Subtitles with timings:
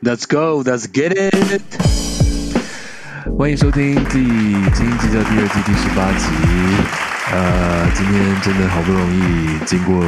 [0.00, 1.60] Let's go, let's get it。
[3.36, 6.24] 欢迎收听《第精英计较》第二季第十八集。
[7.32, 10.00] 呃，今天真的好不容易，经过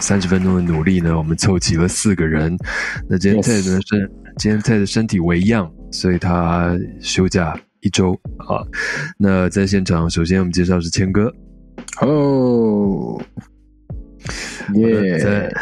[0.00, 2.56] 三十分钟的努力呢，我们凑齐了四个人。
[3.06, 8.64] 那今天 Ted 呢是今天 Ted 身体为恙，所以他休假一周啊。
[9.18, 11.30] 那在现场，首先我们介绍是谦哥。
[12.00, 13.22] 哦，
[14.72, 15.18] 耶！
[15.18, 15.52] 再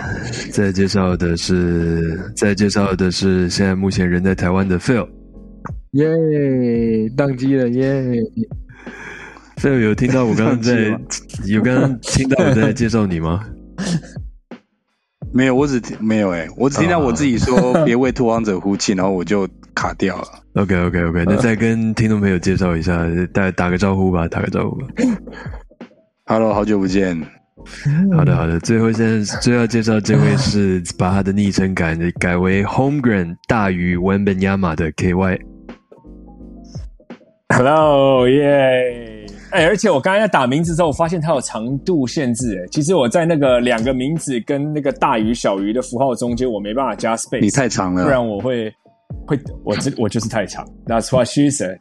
[0.50, 5.06] 再介绍的是，再介绍的是现在目前人在台湾的 Phil。
[5.92, 6.08] 耶，
[7.16, 8.02] 宕机了耶
[9.56, 10.98] ！Phil 有听到我刚刚在，
[11.46, 13.44] 有刚刚听到我在介绍你吗？
[15.34, 20.28] 没有，我只听没有哎，我只听到我自己说 别为拓荒者呼气，然后我就卡掉了。
[20.54, 24.86] OK OK OK，那再跟听众朋友介绍一下，大家打个招呼吧，打个招呼吧。
[26.24, 27.20] Hello，好久不见。
[28.16, 35.38] 好的好的，最后现在最要介绍这位是 把他的昵称改改为 Homegrown 大于 Wenbenyama 的 KY。
[37.54, 39.26] Hello，耶！
[39.50, 42.58] 哎，而且我刚才在打名字之后，我发现它有长度限制。
[42.58, 47.40] 哎，其实我在那个两个名字跟那个大鱼小鱼的符号中间，我没办法加 space。
[47.40, 48.72] 你太长了，不然我会
[49.26, 50.66] 会我这我就是太长。
[50.86, 51.76] That's what she said。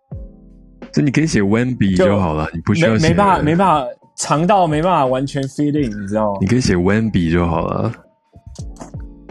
[0.91, 3.87] 所以你可以写 Wenby 就好了，你不需要没办法没办法
[4.21, 6.37] 长到没办法完全 fit in，你知道吗？
[6.41, 7.91] 你可以写 Wenby 就好了。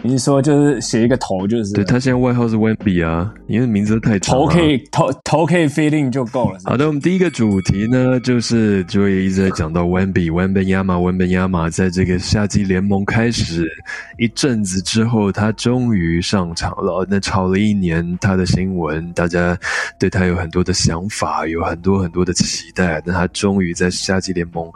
[0.02, 1.74] 你是说就是写一个头就是？
[1.74, 4.34] 对他现在外号是 Wenby 啊，因为名字太长。
[4.34, 6.58] 头可以头头可以 fit in 就够了。
[6.64, 13.68] 好的，我们第一个主题呢，就是就也一直在讲到 Wenby Wenbenyama Wenbenyama，在这个夏季联盟开始
[14.16, 17.06] 一阵子之后，他终于上场了。
[17.06, 19.58] 那炒了一年他的新闻，大家
[19.98, 23.02] 对他有很多的想法，有很多很多的期待。
[23.04, 24.66] 那他终于在夏季联盟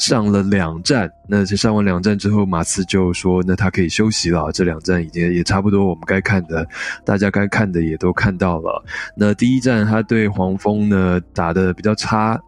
[0.00, 1.08] 上了两站。
[1.28, 4.50] 那上完两站之后，马刺就说，那他可以休息了。
[4.52, 4.71] 这两。
[4.72, 6.66] 两站已经也差不多，我们该看的，
[7.04, 8.82] 大家该看的也都看到了。
[9.14, 12.40] 那第一站他对黄蜂呢打的比较差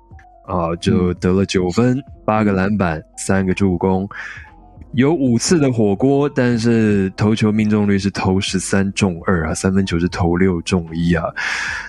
[0.46, 4.08] 啊，就得了九分、八个篮板、三个助攻，
[4.92, 11.24] 有五次的火锅，但是投球命中率是投十三中二啊，三分球是投六中一啊。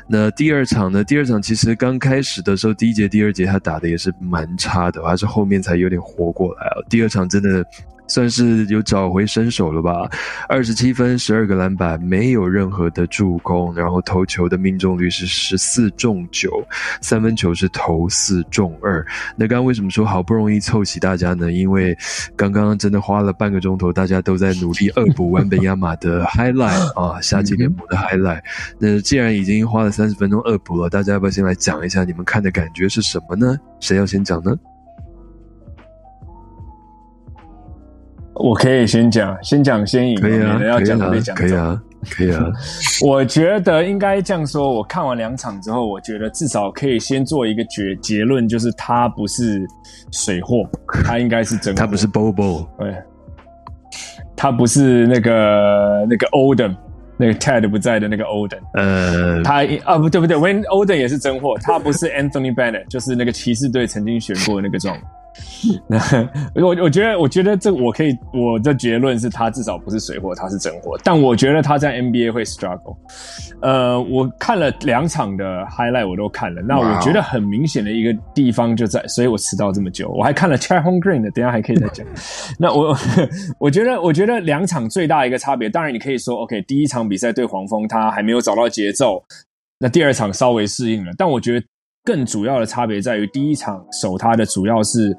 [0.07, 1.03] 那第二场呢？
[1.03, 6.75] 第二场其实刚开始的时候，第一节、第二节他打的也是蛮差的，还是后面才有点活过来啊。
[6.89, 7.65] 第二场真的。
[8.07, 10.09] 算是有找回身手了吧？
[10.47, 16.49] 二十七分，十二个篮板，没有任何的助攻，然后投球的命中率是十四中九，
[17.01, 19.05] 三分球是投四中二。
[19.35, 21.51] 那刚刚为什么说好不容易凑齐大家呢？
[21.51, 21.97] 因为
[22.35, 28.41] 刚刚真的花了半个钟头，大家都在努力恶补完本亚马的 highlight 啊，夏季联盟的 highlight。
[28.77, 33.57] 那既然已经花了三十分钟恶补了，大家要不要先来讲一下你们看的感觉是什么呢？
[33.79, 34.55] 谁要先讲呢？
[38.35, 42.45] 我可以先讲，先讲先赢，可以啊，要讲可以讲，可以啊，可以啊。
[43.01, 49.65] 我觉得应该这样说，我看完两场之后，我觉得至少可以先做一个结结论，就是他不是
[50.11, 50.69] 水货，
[51.05, 52.93] 他应该是真，他不是 Bobo，对，
[54.35, 56.75] 他不是那个那个 Oden，
[57.15, 64.97] 那个 Ted 不在的那个 Oden，呃，他啊不对不对，When Oden 也是真货，他不是 Anthony Bennett，就是那个骑士队曾经选过的那个状。
[65.87, 65.99] 那
[66.65, 70.97] 我我觉得，我觉得这我可以，我的结论是他至少不是水货，他是真货。
[71.03, 72.95] 但我觉得他在 NBA 会 struggle。
[73.61, 76.61] 呃，我看了两场的 highlight，我都看了。
[76.61, 80.09] 那我觉得很明显的一个地方就在，所以我迟到这么久。
[80.09, 82.05] 我还看了 Chad Home Green 的，等下还可以再讲。
[82.57, 82.95] 那我
[83.59, 89.23] 我觉得，我觉得两场最大一个差别，当然你可以说，OK，第一场比赛对黄蜂他还没有找到节奏，
[89.79, 91.11] 那第二场稍微适应了。
[91.17, 91.65] 但我觉得。
[92.05, 95.11] 更主要的差别在于，第一场守他的主要是，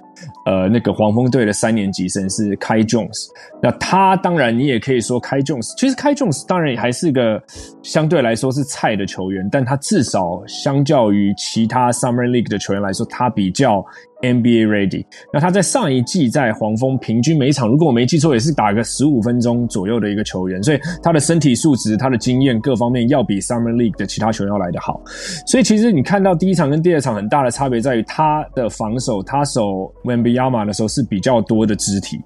[0.46, 3.26] 呃，那个黄蜂队的三年级生是 Kai Jones。
[3.60, 7.42] 那他当然你也可以说 Kai Jones，其实 Kai Jones 当然也还是个
[7.82, 13.84] 相对来说是菜的球员，但他至少相较于其他 Summer League 的球员来说，他比较。
[14.26, 25.00] NBA ready，那他在上一季在黄蜂平均每场，如果我没记错，也是打个十五分钟左右的一个球员，所以他的身体素质、他的经验各方面要比 Summer League 的其他球员要来得好。
[25.46, 32.20] 所以其实你看到第一场跟第二场很大的差别在于他的防守，他守 Wembanyama 的时候是比较多的肢体，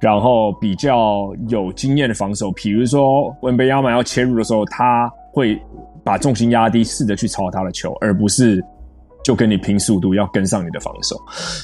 [0.00, 2.50] 然后比较有经验的防守。
[2.52, 5.60] 比如说 Wembanyama 要切入的时候，他会
[6.04, 8.64] 把重心压低，试着去抄他的球，而不是。
[9.22, 11.16] 就跟你拼速度，要跟上你的防守，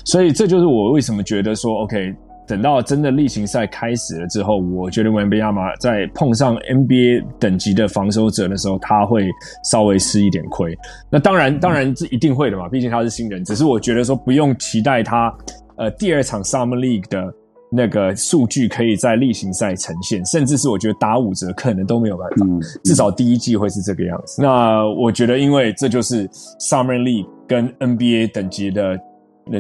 [0.05, 2.14] 所以这就是我为什么觉得说，OK，
[2.47, 9.26] 等到真的例行赛开始了之后，我觉得文贝亚马在碰上 NBA 等级的防守者的时候，他会
[9.64, 10.76] 稍微吃一点亏。
[11.11, 13.43] 那当然，当然这一定会的嘛，毕竟他是新人。
[13.44, 15.35] 只是我觉得说，不用期待他，
[15.76, 17.25] 呃，第二场 Summer League 的
[17.69, 22.47] 那个数据可以在例行赛呈现，甚至是我觉得打五折可能都没有办法，
[22.85, 24.41] 至少第一季会是这个样子。
[24.41, 26.29] 那我觉得，因为这就是
[26.61, 28.99] Summer League 跟 NBA 等级的。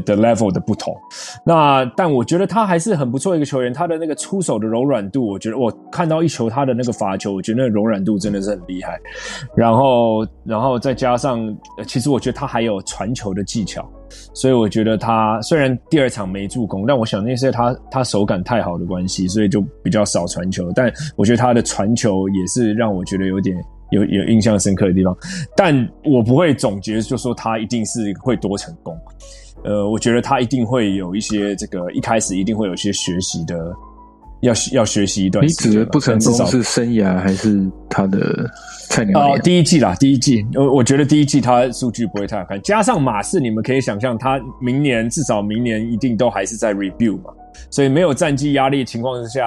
[0.04, 0.92] 的 level 的不同，
[1.44, 8.98] 那但我觉得他还是很不错一个球员，他的那个出手的柔软度，我觉得我看到一球他的那个罚球，我觉得那个柔软度真的是很厉害。
[9.54, 11.56] 然后，然后再加上，
[11.86, 13.88] 其实我觉得他还有传球的技巧，
[14.34, 20.68] 所以我觉得他虽然第二场没助攻，但我想那是他他手感太好的关系，所以就比较少传球。
[20.74, 23.56] 但我觉得他的传球也是让我觉得有点
[23.90, 25.16] 有有印象深刻的地方，
[25.56, 28.98] 但我不会总结就说他一定是会多成功。
[29.64, 33.74] 呃，我觉得他一定会有一些这个一开始一定会有一些学习的，
[34.42, 35.44] 要要学习一段。
[35.44, 38.48] 你指的不成功是生涯还是他的
[38.88, 39.18] 菜鸟？
[39.18, 40.46] 哦，第一季啦，第一季。
[40.54, 47.32] 我我觉得第一季他数据不会太好看，加上马刺，你们可以想象他明年至少明年一定都还是在 review 嘛，
[47.70, 49.42] 所以没有战绩压力情况之下，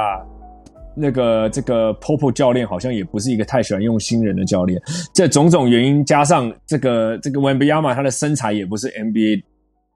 [1.00, 4.82] 那个这个 Popo 教练好像也不是一个太喜欢用新人的教练。
[5.14, 9.44] 这种种原因加上这个这个 Wembanyama 他的身材也不是 NBA。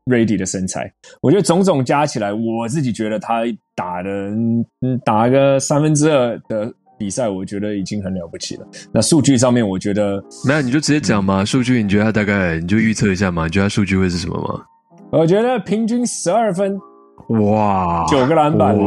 [0.05, 0.91] Ready 的身材，
[1.21, 4.31] 我觉得种种加起来，我自己觉得他打的
[5.05, 6.69] 打个三分之二的
[6.99, 8.67] 比赛，我觉得已经很了不起了。
[8.91, 11.45] 那数据上面，我觉得没有，你就直接讲嘛。
[11.45, 13.45] 数据你觉得他大概，你就预测一下嘛？
[13.45, 14.61] 你觉得他数据会是什么吗？
[15.09, 16.77] 我觉得平均十二分。
[17.27, 18.77] 哇，九个篮板，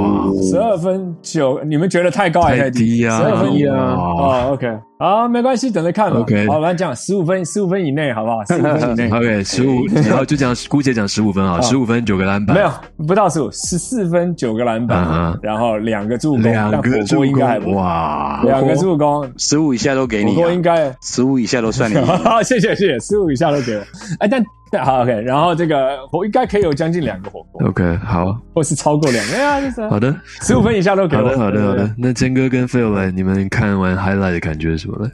[0.42, 3.06] 十二分九，你们觉得太高还是太低？
[3.06, 3.16] 啊？
[3.16, 4.66] 十二分一啊，哦，OK，
[4.98, 6.20] 好，没关系，等着看吧。
[6.20, 8.42] OK，好，我们讲十五分，十五分以内，好不好？
[8.48, 9.10] 十五分以内。
[9.10, 12.70] OK，十五，然后就讲姑且讲十五分啊，十五分九个篮板，没有，
[13.06, 21.96] 不到十五，十四分九个篮板，然后两个助攻，两个助攻，哇，两个助攻，十五以下都给你，我应该十五以下都算你。
[22.00, 23.82] 好，谢谢谢谢，十五以下都给我。
[24.20, 24.42] 哎，但。
[24.84, 31.18] 好，OK，然后这个我应该可以有将近两个火锅，OK，好，或是超过两个呀，就是好的，十五分以下都可以。
[31.18, 31.88] 好的，好的，好的。
[31.96, 35.10] 那坚哥跟 Phil 来，你们看完 Highlight 的感觉是怎么了？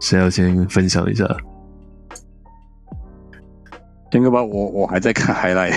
[0.00, 1.24] 谁要先分享一下？
[4.14, 5.76] 天哥吧，我我还在看海来，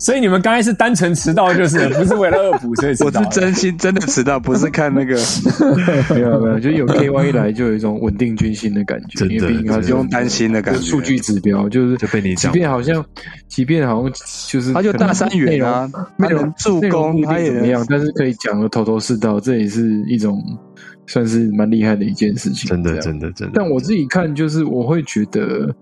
[0.00, 5.14] 所以你们刚才是单纯迟到，就是 不是为了恶补，所以我是真心真的迟到，不是看那个
[6.14, 9.36] 没有没有，就有 K Y 一来就有一种稳定军心的感觉，真
[9.66, 10.80] 的不用担心的感觉。
[10.80, 13.04] 数据指标就是就被你讲，即便好像
[13.46, 14.10] 即便好像
[14.48, 15.86] 就是他就大三元啊，
[16.16, 20.42] 没有助攻他也怎么样，但是可以讲的头头是道，这也是一种。
[21.10, 23.52] 算是蛮厉害的一件事情，真的，真的，真的。
[23.52, 25.74] 但我自己看，就是我会觉得，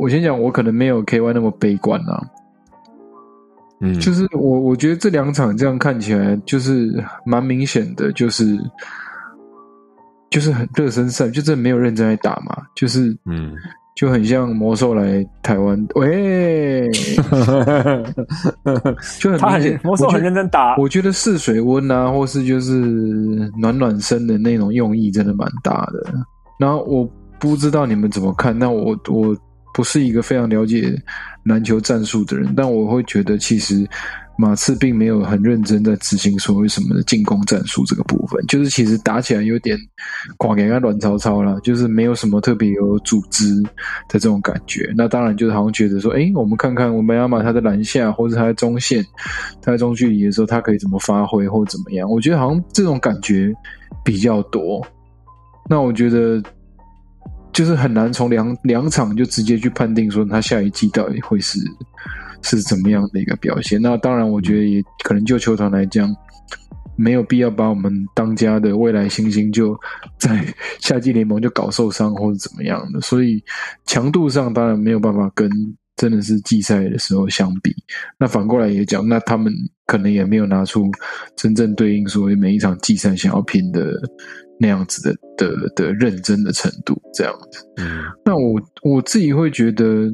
[0.00, 2.24] 我先讲，我可能没有 K Y 那么悲观啊。
[3.80, 8.56] 嗯，就是我我觉得这两场这样看起来，就是蛮明显的，就是
[10.30, 13.52] 就是很热身赛，就真的没有认真在打嘛，就是嗯。
[13.98, 16.88] 就很像魔兽来台湾， 喂，
[19.18, 20.76] 就他很魔兽很认真打。
[20.76, 22.72] 我觉得试水温啊，或是就是
[23.58, 26.14] 暖暖身的那种用意，真的蛮大的。
[26.60, 27.10] 然后我
[27.40, 29.36] 不知道你们怎么看，那我我
[29.74, 30.94] 不是一个非常了解
[31.42, 33.84] 篮球战术的人，但我会觉得其实。
[34.40, 39.76] 马刺并没有很认真在执行所谓什么的进攻战术这个部分，就是其实打起来有点
[40.38, 43.70] 寡给他乱糟糟了，就是没有什么特别有组织的
[44.10, 44.92] 这种感觉。
[44.96, 49.04] 那当然就是好像觉得说，哎，我们看看我们亚马他在篮下或者他在中线、
[49.60, 52.08] 他在中距离的时候，他可以怎么发挥或怎么样？
[52.08, 53.52] 我觉得好像这种感觉
[54.04, 54.86] 比较多。
[55.68, 56.40] 那我觉得
[57.52, 61.58] 就是很难从两两场就直接去判定说他下一季到底会是。
[62.42, 63.80] 是怎么样的一个表现？
[63.80, 66.14] 那当然，我觉得也可能就球团来讲，
[66.96, 69.78] 没有必要把我们当家的未来新星就
[70.18, 70.44] 在
[70.80, 73.42] 夏季联盟就搞受伤或者怎么样的，所以
[73.86, 75.48] 强度上当然没有办法跟
[75.96, 77.74] 真的是季赛的时候相比。
[78.18, 79.52] 那反过来也讲，那他们
[79.86, 80.90] 可能也没有拿出
[81.36, 83.94] 真正对应所谓每一场季赛想要拼的
[84.58, 87.64] 那样子的的的认真的程度，这样子。
[87.76, 90.10] 嗯，那我我自己会觉得。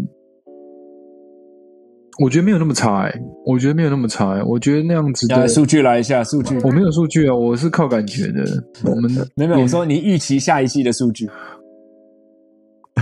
[2.20, 3.12] 我觉得没有那么差哎，
[3.44, 8.44] 我觉得没有那么差哎，我觉得那样子的数据来一下数据，我没有数据啊，我是靠感觉的。
[8.84, 11.28] 我们没有，我说你预期下一季的数据，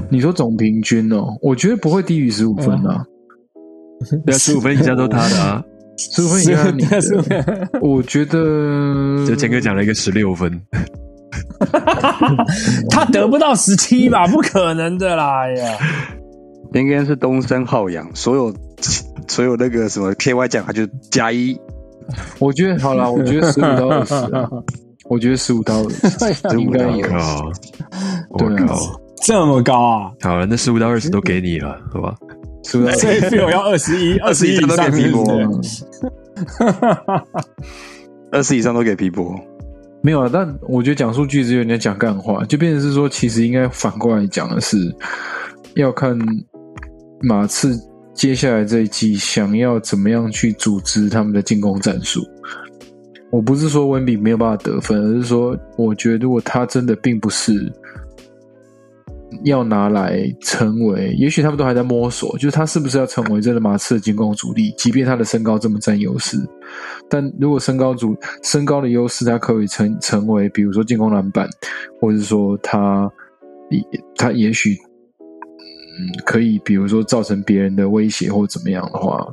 [0.08, 3.04] 你说总平均哦，我觉得不会低于十五分啊，
[4.32, 5.62] 十五分以下都他的啊，
[5.98, 10.50] 十五分以下你的，我觉得就前哥讲了一个十六分，
[12.90, 14.26] 他得不到十七吧？
[14.26, 15.78] 不可能的啦呀！
[16.80, 18.54] 应该是东升浩洋，所有
[19.28, 21.58] 所有那个什么 K Y 奖，他就加一。
[22.38, 24.14] 我觉得好了，我觉得十五到二十，
[25.08, 27.06] 我觉得十五到二十应该有。
[28.30, 30.10] 我靠，这么高啊！
[30.20, 32.14] 好了，那十五到二十都给你了，好吧？
[32.64, 32.96] 是不是？
[32.96, 35.24] 所以 Phil 要二十一， 二十一以上都给皮波，
[38.32, 39.34] 二十以上都给皮博。
[40.00, 44.76] 没有啊，但我觉得讲数据只有人家讲干话，就变成是说，其实应该反过来讲的是，
[45.76, 46.18] 要看
[47.22, 47.78] 马刺
[48.12, 52.20] 接下来这一季想要怎么样去组织他们的进攻战术。
[53.30, 57.72] 我不是说温比没有办法得分，而是说，我觉得如果他真的并不是
[59.44, 66.36] 要拿来成为，也许他们都还在摸索，就是他是不是要成为真的马刺的进攻主力，即便他的身高这么占优势。
[67.08, 71.48] 但如果身高主身高的优势，他可以成成为，比如说进攻篮板，
[71.98, 73.10] 或者说他
[74.16, 74.76] 他也许
[75.98, 79.26] 嗯可以，比如说造成别人的威胁或怎么样的话。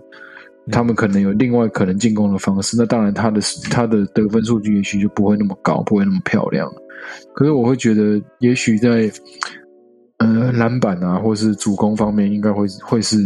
[0.72, 6.72] 他们可能有另外可能进攻的方式，那当然他的他的得分数据也许就不会那么高，不会那么漂亮。
[7.34, 9.12] 可是我会觉得，也许在
[10.18, 13.18] 呃篮板啊，或是主攻方面，应该会会是，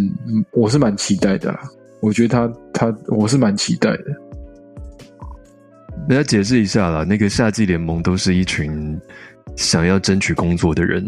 [0.53, 1.59] 我是蛮期待的啦。
[1.99, 4.05] 我觉得他他我是蛮期待的。
[6.07, 8.97] 大家解释一下啦，那个夏季联盟都是一群
[9.57, 11.05] 想要争取工作的人。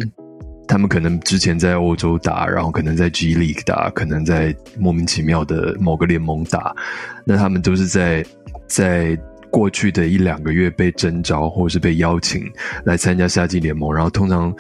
[0.76, 6.76] 他们可能之前在欧洲打，然后可能在 G League 打，可能在莫名其妙的某个联盟打。
[7.24, 8.26] 那他们都是在
[8.68, 9.18] 在
[9.50, 12.44] 过去的一两个月被征召，或是被邀请
[12.84, 13.94] 来参加夏季联盟。
[13.94, 14.54] 然后通常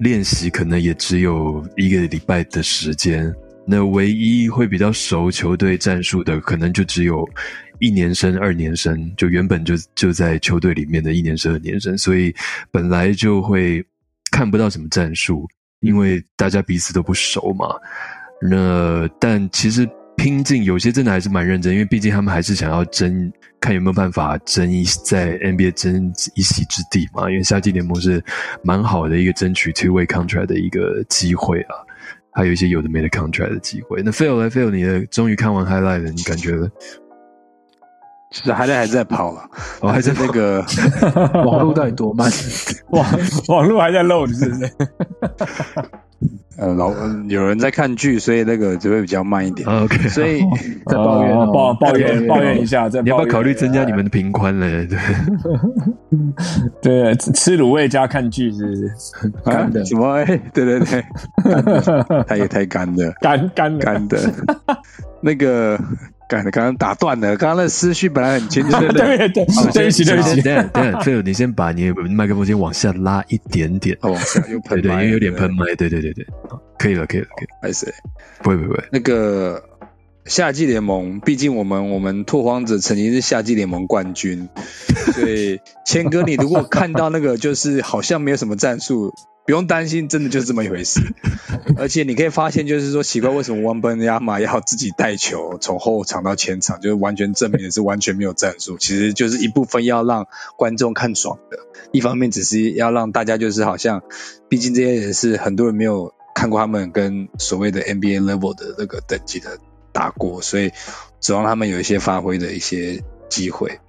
[0.00, 3.32] 练习可能也只有一个礼拜的时间。
[3.64, 7.24] 那唯一会比较熟球队战术的，可能就只有
[7.78, 12.34] 一年生、二年生，就原本就就在球队里面的一年生、二年生，所以
[12.72, 13.80] 本来就会。
[14.32, 15.44] 看不到什么战术，
[15.80, 17.74] 因为大家彼此都不熟嘛。
[18.40, 27.30] 那但其实拼劲，有些真的还是蛮认真，因为毕竟他们还是想要争，看有没有办法争一在 NBA 争一席之地嘛。
[27.30, 28.22] 因为夏季联盟是
[28.62, 31.74] 蛮好的一个争取 two way contract 的一个机会啊，
[32.32, 34.02] 还有一些有的没的 contract 的机会。
[34.02, 36.52] 那 Phil 来 Phil，你的终于看完 highlight 了，你感觉？
[38.30, 39.42] 其实还在还在跑了，
[39.80, 40.64] 我还在那个
[41.44, 42.30] 网络到底多慢？
[42.90, 43.04] 网
[43.48, 44.70] 网络还在漏，是不是？
[46.58, 46.92] 呃，老
[47.28, 49.66] 有人在看剧，所以那个就会比较慢一点。
[49.66, 50.40] OK，所以
[50.86, 54.86] 在抱怨抱抱怨抱怨一下，你要不要考虑增加你们的频宽嘞？
[54.86, 54.98] 对，
[56.82, 58.92] 对，吃卤味加看剧是
[59.42, 60.22] 干的，什么？
[60.52, 61.02] 对对对，
[62.28, 64.18] 太也太干的，干干干的，
[65.22, 65.80] 那个。
[66.30, 68.70] 刚刚刚打断了，刚刚那思绪本来很清晰。
[68.70, 69.44] 对 对对，对
[69.84, 70.40] 不起对不起。
[70.40, 73.98] 等下等下，菲尔，你先把你麦克风先往下拉一点点。
[74.02, 74.16] 哦，
[74.48, 75.74] 有喷麦，因为有点喷麦。
[75.74, 76.24] 对对对对，
[76.78, 77.48] 可以了可以了可以。
[77.60, 77.92] 还是
[78.42, 78.84] 不会不会。
[78.92, 79.60] 那个
[80.24, 84.48] 夏季联盟，毕竟我们我们拓荒者曾经是夏季联盟冠军，
[85.12, 89.12] 所以谦哥，你如果看到那个就是好像没有什么战术。
[89.50, 91.00] 不用担心，真的就是这么一回事。
[91.76, 98.78] 而且你可以发现，就是说奇怪，为什么王本亚马要自己带球从后场到前场，就是完全证明的是完全没有战术。
[98.78, 101.58] 其实就是一部分要让观众看爽的，
[101.90, 104.04] 一方面只是要让大家就是好像，
[104.48, 109.58] 毕竟这些人是很多人没有看过他们跟所谓的 NBA level 的那个等级的
[109.90, 110.70] 打过，所以
[111.20, 113.80] 指望他们有一些发挥的一些机会。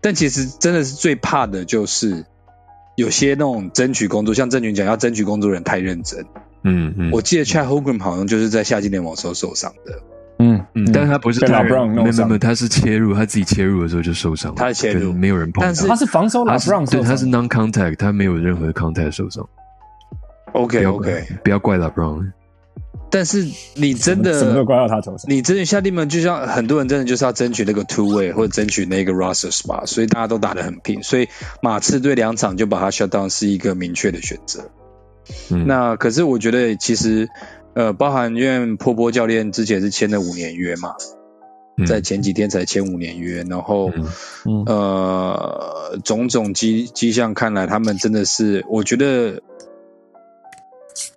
[0.00, 2.26] 但其实真的是最怕的就是。
[3.00, 6.26] 有些那种争取工作，像郑钧讲要争取工作人太认真。
[6.62, 10.02] 嗯嗯，我记得 Chad Hogan 好像就是在夏季联盟时候受伤的。
[10.38, 14.54] 嗯嗯，但是他不是拉布朗，没有没有，他是切入，他自己切入的时候就受伤。
[14.54, 15.62] 他切入，没有人碰。
[15.62, 19.48] 但是他是防守拉布朗，对，他是 non contact，他没有任何 contact 受伤。
[20.52, 22.32] OK OK，不要怪拉布朗。
[23.10, 25.26] 但是你真的什么都怪到他头上。
[25.28, 31.02] 你真的下定门，就像很多人真的就是要争取那个 two way 或者争取那个 rosters 吧，所以大家都打得很拼。
[31.02, 31.28] 所以
[31.60, 34.70] 马刺队两场就把他 shut down 是一个明确的选择。
[35.66, 37.28] 那可是我觉得其实
[37.74, 40.94] 呃，包含因为波波教练之前是签了五年约嘛，
[41.86, 43.90] 在前几天才签五年约，然后
[44.66, 49.42] 呃种种迹迹象看来，他们真的是我觉得。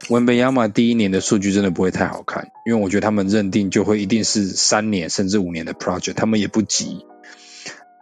[0.10, 7.06] 文本亚马第一年的数据真的不会太好看，因为我觉得他们认定就会一定是三年甚至五年的 project，他们也不急，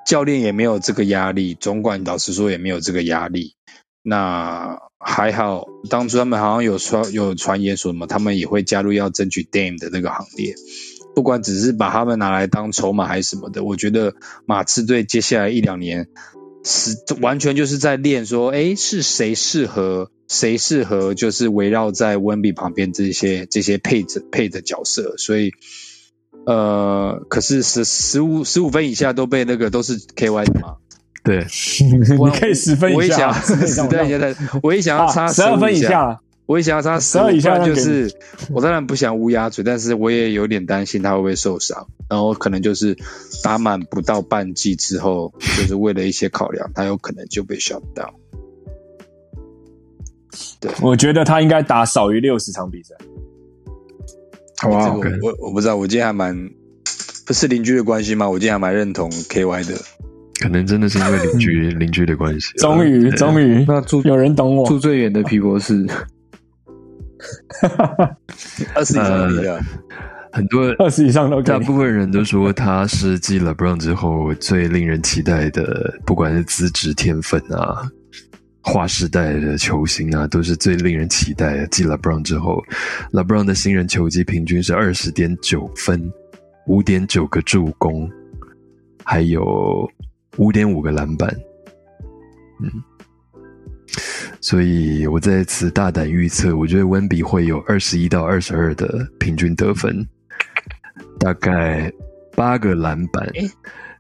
[0.05, 3.55] 教练也没有这个压力，总管老实说也没有这个压力。
[4.03, 10.55] 那还好，当初他们好像有传有传言说什么，他们也会加入要争取 Dame 的那个行列，
[11.13, 14.15] 不管只是把他们拿来当筹码还是什么的，我觉得
[14.47, 16.07] 马刺队接下来一两年
[16.63, 20.11] 是完全就是在练说，哎，是谁适合。
[20.27, 25.51] 谁适合就是围绕在温比旁边这些这些配置配的角色，所以
[26.45, 30.75] 呃，可是十十五十五分以下都被那个都是 K Y 的嘛？
[31.21, 31.45] 对，
[31.83, 38.13] 你可以十分以下， 十分以下的，我也想要差十二分以下，我也想要他十二以下，就是
[38.49, 42.97] 我当然不想乌鸦嘴，但是我也有点担心他会不会受伤，然后可能就是
[43.41, 48.11] 打满不到半季之后，就是为了一些考量，他有可能就被 shut down。
[50.59, 52.95] 对，我觉得他应该打少于六十场比赛。
[54.69, 56.49] 哇，我我不知道，我今天还蛮
[57.25, 58.29] 不是邻居的关系吗？
[58.29, 59.75] 我今天还蛮认同 KY 的，
[60.41, 62.51] 可能真的是因为邻居 邻居的关系。
[62.57, 65.87] 终于终于，那住有人懂我，住最远的皮博士，
[68.75, 69.61] 二十以上的，
[70.31, 77.89] 很多二十以上都，大部分人都说他是继 LeBron 之后最令人期待的，不管是资质、天分啊。
[78.63, 81.67] 划时代的球星啊，都是最令人期待的。
[81.71, 82.63] 继 LeBron 之后
[83.11, 86.13] ，LeBron 的新人球技平均是二十点九分，
[86.67, 88.07] 五点九个助攻，
[89.03, 89.89] 还有
[90.37, 91.35] 五点五个篮板。
[92.63, 92.69] 嗯，
[94.41, 100.05] 所以我在此大胆预测，我觉得温比会有二十一到二十二的平均得分，
[101.19, 101.91] 大概
[102.35, 103.31] 八个篮板，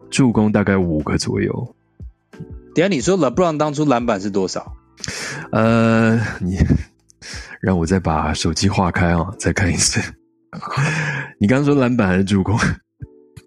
[0.09, 1.75] 助攻大概五个左右。
[2.73, 4.75] 等下你说 LeBron 当初篮板是多少？
[5.51, 6.57] 呃，你
[7.61, 10.01] 让我再把手机划开啊，再看一次。
[11.39, 12.57] 你刚刚说篮板还是助攻？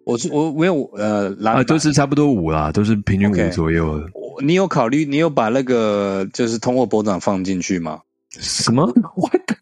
[0.07, 4.01] 我是我没有呃篮啊，都是差不多五啦，都是平均五左右。
[4.43, 5.05] 你有考虑？
[5.05, 8.01] 你有把那个就是通货膨胀放进去吗？
[8.31, 8.93] 什么？
[9.17, 9.57] 我的。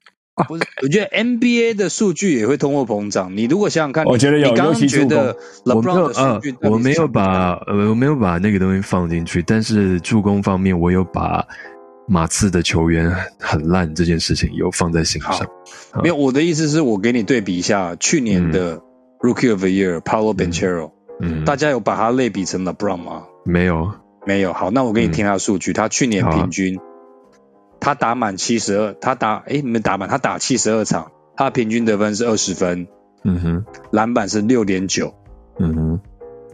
[0.49, 3.37] 不是，我觉得 NBA 的数据也会通货膨胀。
[3.37, 4.49] 你如果想想看，我觉得有。
[4.49, 9.43] 你刚刚觉得 LeBron 的数据，我没有把呃，我没有把那个东西放进去。
[9.43, 11.47] 但是助攻方面，我有把
[12.09, 15.47] 马刺的球员很烂这件事情有放在心上。
[16.03, 18.81] 没有，我的意思是我给你对比一下去年的
[19.21, 23.25] Rookie of the Year Paolo Banchero，嗯，大家有把它类比成 LeBron 吗？
[23.45, 23.93] 没有，
[24.27, 24.53] 没有。
[24.53, 26.79] 好，那我给你听他的数据，他去年平均。
[27.85, 32.87] 他打满七十二，他打哎没打满，他打七十二场，他平均得分是二十分，
[33.25, 35.15] 嗯哼，篮板是六点九，
[35.59, 36.01] 嗯哼，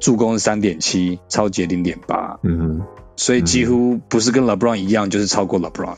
[0.00, 5.96] 助攻是三点七，超级零点八，嗯哼，所以几乎不是跟 LeBron 一样，就是超过 LeBron。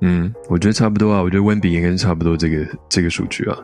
[0.00, 3.58] 嗯，我觉得差不多啊，我觉得温比应该是差不多这个这个数据啊，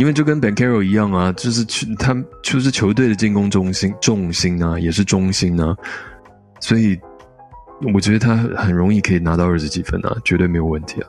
[0.00, 5.76] 因为就跟 Ben Carroll 一样啊，就是去他就是球队的进攻中心重心啊，也是中心啊，
[6.60, 6.98] 所以。
[7.94, 11.08] 我觉得他很容易可以拿到二十几分啊，绝对没有问题啊。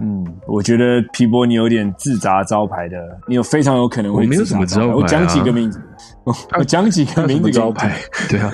[0.00, 2.96] 嗯，我觉得皮波你有点自砸招牌的，
[3.28, 4.94] 你有非常有可能会没有什么招牌。
[4.96, 5.80] 我讲几个名字，
[6.58, 7.96] 我讲几个名字招牌。
[8.28, 8.52] 对啊，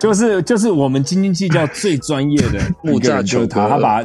[0.00, 4.02] 就是就是我们斤斤计较最专业的 木栅球他，他把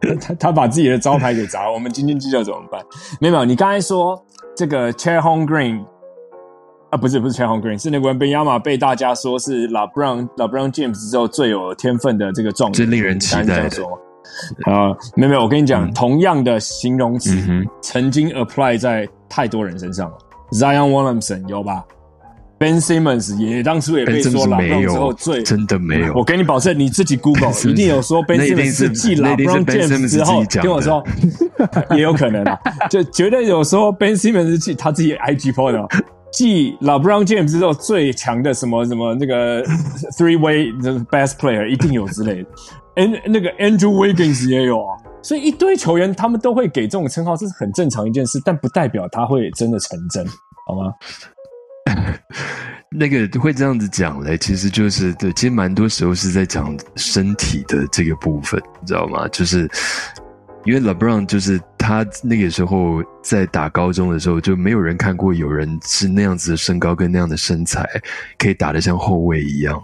[0.20, 2.80] 他他把自己的招牌给砸，我们斤斤计较怎么办？
[3.20, 4.20] 没有，你刚才说
[4.56, 5.84] 这个 Chair Home Green。
[6.90, 13.84] 啊，不是不是 CHA Hong Green，是那个 Ben Yama 被大家说是 LeBron LeBron James 之后最有天分的这个状元，最令人期待的。
[14.64, 17.36] 啊，没有没有，我跟你讲，同样的形容词
[17.82, 20.16] 曾经 apply 在太多人身上了。
[20.52, 21.84] Zion Williamson 有吧
[22.58, 26.12] ？Ben Simmons 也当初也被说 LeBron 之后最真的没有。
[26.14, 31.02] 我给你保证，你自己 Google 一定有说 Ben Simmons 是继 LeBron James 之后跟我说，
[31.96, 32.58] 也有可能啊，
[32.90, 35.86] 就绝对有说 Ben Simmons 是继他自己 IG p o 的。
[36.30, 39.64] 继老 Brown James 之后最强的什么什么那个
[40.18, 42.48] Three Way 的 Best Player 一定有之类的
[42.96, 44.92] ，N 那个 Andrew Wiggins 也有啊，
[45.22, 50.22] 所以一堆球员他们都会给这种称号，这是很正常一件事，但不代表他会真的成真，
[50.66, 50.92] 好吗？
[52.90, 59.26] 那个会这样子讲嘞，其实就是对，其实蛮多时候是在讲身体的这个部分，你知道吗？
[59.28, 59.68] 就是。
[60.64, 67.88] 因为 LeBron 就是他那个时候在打高中的时候，就没有人看过有人是那样子的身高跟那样的身材，
[68.36, 69.80] 可以打得像后卫一样，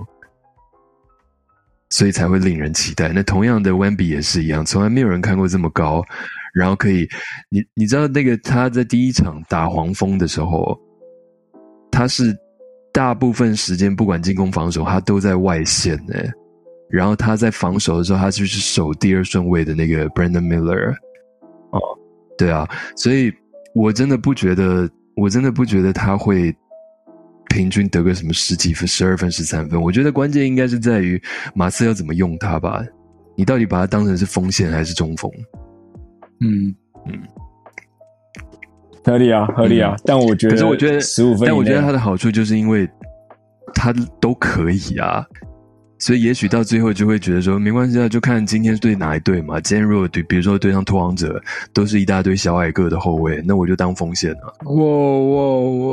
[1.88, 3.08] 所以才会令人期待。
[3.08, 6.04] 那同样的 Wemby 也是一样，从来没有人看过这么高，
[6.52, 7.08] 然后可以，
[7.48, 10.78] 你你知道那个他在第一场打黄蜂的时候，
[11.94, 12.36] 他是
[12.92, 16.14] 大部分时间不管进攻防守，他都在外线呢。
[16.90, 20.90] 然后他在防守的时候，他就是守第二顺位的那个 Brandon Miller，
[21.70, 21.80] 哦，
[22.36, 23.32] 对啊，所以
[23.76, 26.52] 我真的不觉得，我真的不觉得他会
[27.50, 29.80] 平均得个什么十几分、十二分、十三分。
[29.80, 31.20] 我觉得关键应该是在于
[31.54, 32.84] 马刺要怎么用他吧？
[33.36, 35.30] 你到底把他当成是锋线还是中锋？
[36.40, 36.74] 嗯
[37.06, 37.22] 嗯，
[39.04, 39.94] 合理啊，合理啊。
[40.04, 42.88] 但我觉得，可是我觉得十五分，但我觉得它的好处就是因为
[43.74, 45.24] 它都可以啊。
[45.96, 49.58] 所以也许到最后就会觉得说，没关系啊，就看今天对哪一队嘛。
[49.60, 51.40] 今天如果对，比如说对上拓荒者，
[51.72, 54.54] 都是一大堆小矮个的后卫，那我就当锋线了。
[54.64, 54.74] 哇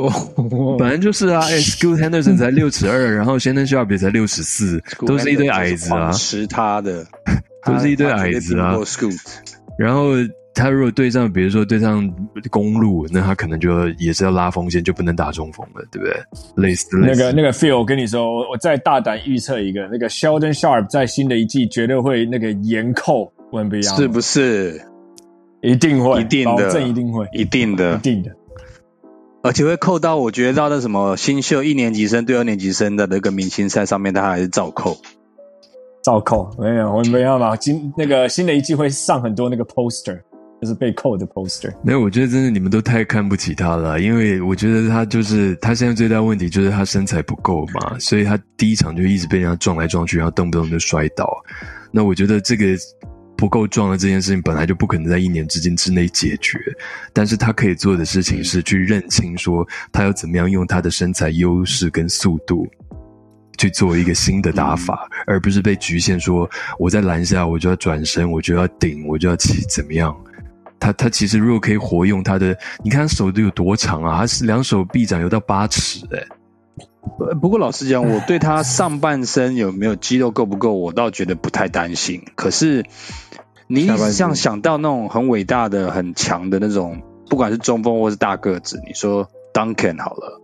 [0.02, 0.76] 哇哇！
[0.76, 7.06] 本来就是啊， 哎，Scoot Henderson 才六尺二，然后 Shannon Sharp 也才六尺四，都是一堆矮子啊，吃他的，
[7.64, 8.76] 都是一堆矮子啊。
[9.78, 10.14] 然后。
[10.54, 12.12] 他如果对上，比如说对上
[12.50, 16.14] 公路，那他可能就也是要拉锋线，就不能打中锋了，对不对？
[16.56, 24.80] 类似那个那个 feel，我跟你说，我再大胆预测一个，那个 Sheldon Sharp 在新的一季绝对会那个严扣温比亚，是不是？
[25.62, 28.30] 一定会，一定的，保证一定会，一定的，一定的，
[29.42, 34.96] 而且会扣到我觉得到那什么新秀一年级生对二年级生的那个明星赛上面，他还是照扣。
[36.02, 37.54] 照扣没有，我没办法。
[37.54, 40.20] 今那个新的一季会上很多那个 poster。
[40.62, 51.28] 就是被扣的 poster，没有，我觉得真的你们都太看不起他了，因为我觉得他就是他现在最大问题就是他身材不够嘛，所以他第一场就一直被人家撞来撞去，然后动不动就摔倒。
[51.90, 52.64] 那我觉得这个
[53.36, 56.60] 不够壮的这件事情本来就不可能在一年之间之内解决，
[57.12, 62.64] 但是他可以做的事情是去认清说他要怎么样用他的身材优势跟速度
[63.58, 66.48] 去做一个新的打法，而不是被局限说
[66.78, 70.16] 我在篮下我就要转身，我就要顶，我就要起怎么样。
[70.82, 74.18] 他他其实如果可以活用他的，你看他手都有多长啊？
[74.18, 76.26] 他是两手臂展有到八尺哎。
[77.40, 82.24] 不过老实讲，我对他上半身有没有肌肉够不够，我倒觉得不太担心。
[82.34, 82.84] 可是
[83.68, 90.40] 你像想到那种很伟大的、很强的那种，不管是中锋或是大个子，你说 Duncan 好了，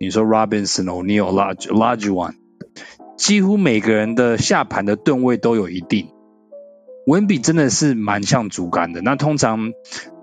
[0.00, 2.36] 你说 Robinson、O'Neal、Large Large One，
[3.18, 6.08] 几乎每个人的下盘的吨位都有一定。
[7.06, 9.02] 文比真的是蛮像竹竿的。
[9.02, 9.72] 那通常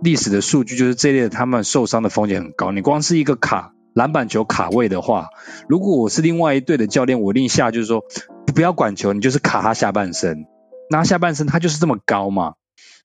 [0.01, 2.71] 历史的数据就是这类，他们受伤的风险很高。
[2.71, 5.29] 你光是一个卡篮板球卡位的话，
[5.69, 8.03] 如果我是另外一队的教练，我令下就是说
[8.53, 10.45] 不要管球，你就是卡他下半身。
[10.89, 12.53] 那下半身他就是这么高嘛？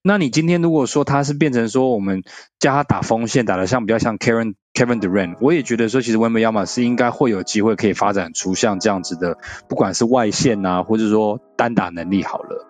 [0.02, 2.22] 那你今天如果说他是变成说我们
[2.60, 9.36] 叫他打锋线，打的像比较像 Kevin Kevin Durant，我也觉得说其实文比亚马是应该会有机会可以发展出像这样子的，
[9.68, 12.66] 不管是外线啊，或者说单打能力好了。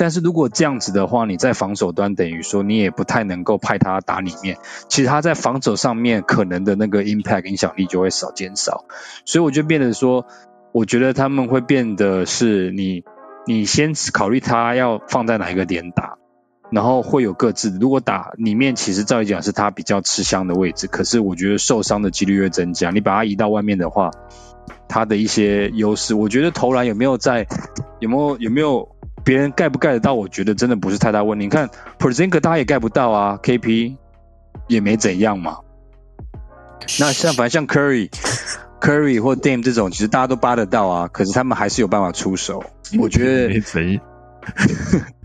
[0.00, 4.56] 但是如果这样子的话，你在防守端等于说你也不太能够派他打里面，
[4.88, 8.86] 其实他在防守上面可能的那个 impact 影响力就会少减少，
[9.26, 10.24] 所以我就变得说，
[10.72, 13.04] 我觉得他们会变得是你
[13.46, 16.16] 你先考虑他要放在哪一个点打，
[16.70, 17.68] 然后会有各自。
[17.78, 22.88] 如果打里面，其实照理讲是他比较吃香的位置，可是我觉得受伤的几率会增加。
[22.88, 24.10] 你把他移到外面的话，
[24.88, 27.46] 他的一些优势，我觉得投篮有没有在
[27.98, 28.88] 有没有有没有。
[29.24, 30.14] 别人盖不盖得到？
[30.14, 31.44] 我觉得真的不是太大问题。
[31.44, 33.96] 你看 p r e s i n k 他也盖不到啊，KP
[34.68, 35.58] 也没怎样嘛。
[36.98, 38.10] 那像反正像 Curry、
[38.80, 42.64] Curry 或 Dame 这种，其实大家都扒得到啊，可是他们还是有办法出手。
[42.98, 44.00] 我觉得 没怎样。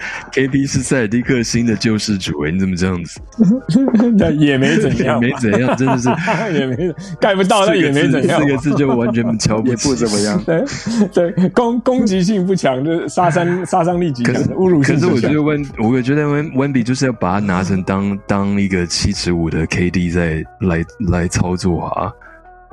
[0.32, 3.20] K P 是塞尔蒂克新的救世主哎，你怎么这样子？
[4.16, 6.08] 那也没怎样，没怎样，真的是
[6.58, 10.42] 也没盖不到，那也没怎样，四个字就完全瞧不起，不怎么样。
[10.44, 10.64] 对
[11.12, 14.94] 对，攻攻击性不强，就是杀伤杀伤力极强，侮辱性。
[14.94, 22.12] 可是我觉得温，我觉得温温比就是要把它拿成当当一个七尺五的 K D 在来来操作啊。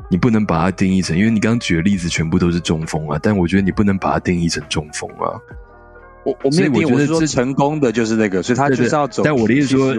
[0.09, 5.33] 你不能把它定义成，因为你刚刚举的例子全部都是中锋啊，但我觉得你不能把它定义成中锋啊。
[6.25, 9.23] 我我没有定，我是说成功的就是那个，所以他就是要走。
[9.23, 9.93] 但我的意思说，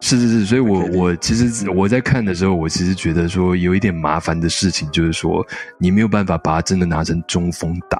[0.00, 5.44] 是是是，所以我我其实我在看的时候，我其实觉得说有一点麻烦的事情，就是说
[5.78, 7.98] 你没有办法把它真的拿成中锋打，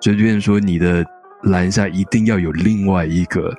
[0.00, 1.04] 就变成说你的
[1.42, 3.54] 篮下一定要有另外一个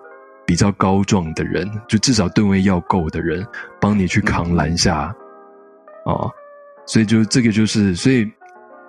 [0.45, 3.45] 比较高壮的人，就至少吨位要够的人
[3.80, 5.13] 帮你去扛篮下
[6.06, 6.30] 啊，
[6.86, 8.32] 所以就这个就是所以。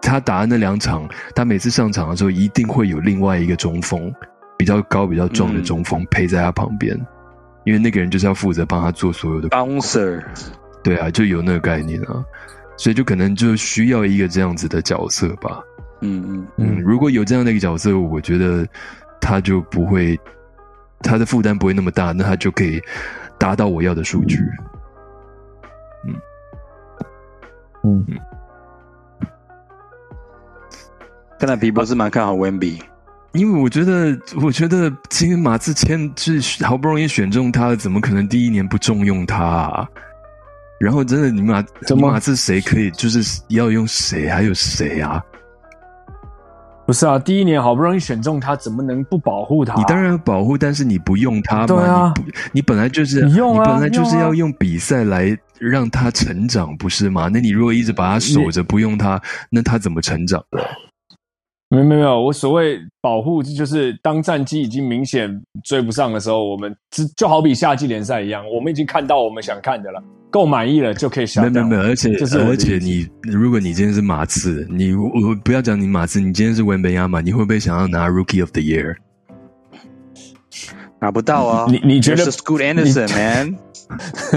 [0.03, 4.13] 他打那两场，他每次上场的时候，一定会有另外一个中锋，
[4.59, 6.95] 比较高、比较壮的中锋陪在他旁边，
[7.65, 10.23] 因为那个人就是要负责帮他做所有的 bouncer。
[10.83, 12.23] 对啊，就有那个概念啊，
[12.77, 15.63] 所以就可能就需要一个这样子的角色吧。
[16.01, 18.67] 嗯嗯嗯，如果有这样的一个角色，我觉得
[19.21, 20.19] 他就不会，
[21.01, 22.83] 他的负担不会那么大，那他就可以
[23.39, 24.39] 达到我要的数据。
[26.05, 26.15] 嗯
[27.85, 28.19] 嗯嗯。
[31.43, 32.81] 看来皮博是蛮看好温比，
[33.33, 39.45] 因为我觉得，我觉得今天马刺签是好不容易选中他了，怎么可能第一年不重用他？
[39.45, 39.89] 啊？
[40.79, 44.29] 然后真的，你马你马刺谁可以就是要用谁？
[44.29, 45.21] 还有谁啊？
[46.87, 49.75] 不是啊，第一年好不容易选中他，怎么能不保护他？
[49.75, 52.15] 你当然要保护，但是你不用他吗？
[52.25, 57.29] 你你本来就是你用啊，你本来就是要用比赛来让他成长，不是吗？
[57.33, 60.65] 那你如果一直把他守着不用他，那他怎么成长的？
[61.73, 69.99] 没有没有，我所谓保护就是当战绩已经明显追不上的时候，我们就就好比夏季联赛一样，我们已经看到我们想看的了，
[70.31, 71.41] 够满意了就可以下。
[71.49, 78.97] 没有没有，而且就是而且你如果你今天是马刺，你我不要讲你马刺，你今天是文本亚马，你会不会想要拿 Rookie of the Year？
[81.01, 81.67] 拿不到啊！
[81.71, 83.57] 你你觉得？Scoot Anderson man？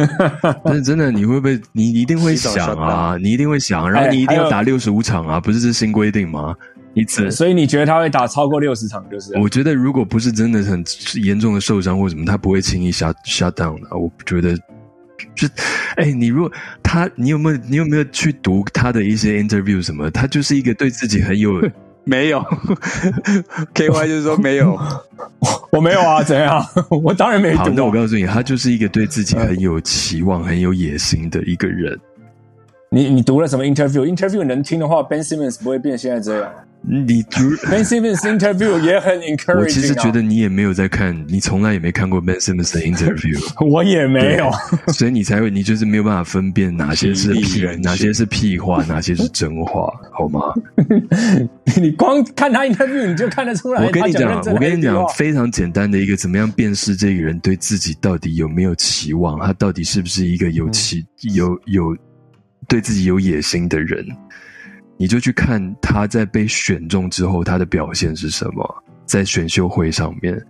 [0.63, 1.60] 但是真的，你会不会？
[1.74, 3.17] 你一定会想啊！
[3.21, 5.39] 你一定会想，然后你一定要打六十五场啊！
[5.39, 6.56] 不是这新规定吗？
[6.95, 9.05] 一次，所以你觉得他会打超过六十场？
[9.12, 10.84] 就是，我觉得如果不是真的很
[11.21, 13.95] 严重的受伤或什么，他不会轻易下 shut down 的。
[13.95, 14.58] 我觉得，
[15.36, 15.47] 就，
[15.97, 20.10] 哎，你如果他，你有没有，你有没有去读他的一些 interview 什么？
[20.10, 21.62] 他就是一个对自己很有，
[22.05, 22.41] 没有，
[23.75, 24.79] K Y 就是说没有，
[25.71, 26.65] 我没有啊，怎样？
[27.03, 27.69] 我当然没读。
[27.71, 31.99] 那我告诉你，他就是一个对自己很有期望、很有野心的一个人。
[32.91, 36.52] 你你读了什么 interview？interview 能听的话，Ben Simmons 不会变现在这样。
[36.88, 39.58] 你读 Ben Simmons interview 也很 encouraging。
[39.60, 43.38] 我其实觉得你也没有在看，你从来也没看过 Ben Simmons 的 interview。
[43.67, 44.50] 我也没有，
[44.93, 50.41] 所以你才会，你就是没有办法分辨哪些是屁， 哪些是屁话，哪些是真话，好吗？
[51.82, 53.84] 你光看他 interview 你就看得出来。
[53.84, 61.98] 我跟你讲，我跟你讲，非常简单的一个，怎么样辨识这个人对自己到底有没有期望，他到底是不是一个有期有有
[62.67, 64.06] 对自己有野心的人。
[64.97, 70.41] 你就去看他在被选中之后他的表现是什么，在选秀会上面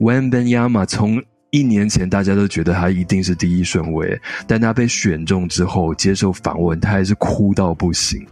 [0.00, 8.26] ，Wan Ben Yama 从一年前大家都觉得他一定是第一顺位，但他被选中之后接受访问，他还是哭到不行，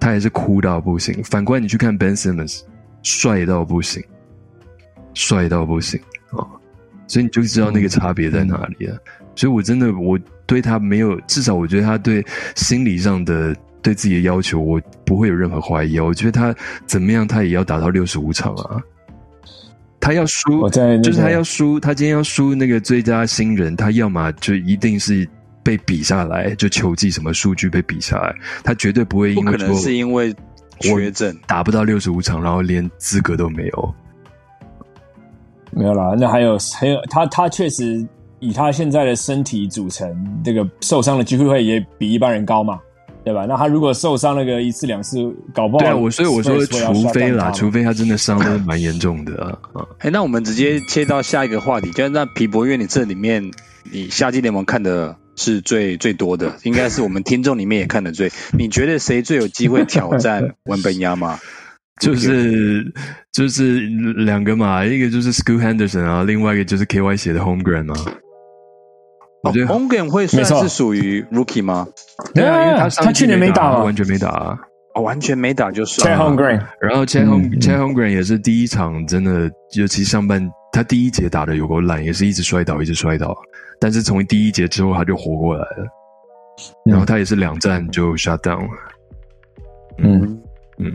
[0.00, 1.22] 他还是哭到不行。
[1.24, 2.62] 反观你去看 Ben Simmons，
[3.02, 4.02] 帅到不行，
[5.12, 6.40] 帅到不行啊！
[7.06, 8.96] 所以你就知道那个差别在哪里了。
[9.36, 13.54] 所以我真的我对他没有，至少我觉得他对心理上的。
[13.84, 16.00] 对自己的要求，我不会有任何怀疑。
[16.00, 18.80] 我觉得他怎么样，他也要打到六十五场啊！
[20.00, 20.66] 他要输，
[21.02, 21.78] 就是他要输。
[21.78, 25.28] 他今天要输那个最佳新人，他要么就一定是
[25.62, 28.34] 被比下来，就球技什么数据被比下来。
[28.62, 30.34] 他绝对不会因为说是因为
[30.80, 33.94] 缺阵打不到六十五场，然后连资格都没有。
[35.72, 38.02] 没有啦，那还有还有他，他确实
[38.44, 42.78] 以他现在的身体组成，这个受伤的机会也比一般人高嘛。
[43.24, 43.46] 对吧？
[43.48, 45.16] 那他如果受伤那个一次两次，
[45.54, 45.82] 搞不好。
[45.82, 49.58] 对啊，我所以我说，除非啦，除非他真的伤的 蛮严重的啊。
[50.00, 53.50] 哎，那我们直接切到下一个话题，就是那皮博约，你这里面
[53.90, 58.30] 你夏季联盟看的是最最多的，应该是我们听众里面也看的最。
[58.52, 61.38] 你觉得谁最有机会挑战 文本亚吗？
[62.02, 62.92] 就是
[63.32, 63.80] 就是
[64.26, 68.12] 两个嘛，一个就是 School Henderson 啊，另外一个就是 KY 写的 Homegrown 啊。
[69.44, 71.86] 我觉得 Hogan 会算是属于 Rookie 吗？
[72.34, 74.58] 对啊，因为他他去年没打，完全没打，
[74.94, 76.00] 哦，完全没打就是。
[76.00, 83.36] Chad Hogan，然后 Chad Hong Chad Hogan 也是第一场真的，尤其上半他第一节打的有够烂，也是一直摔倒，一直摔倒。
[83.78, 85.86] 但是从第一节之后他就活过来了，
[86.86, 88.68] 然后他也是两战就 shut down 了。
[89.98, 90.40] 嗯。
[90.78, 90.92] 嗯。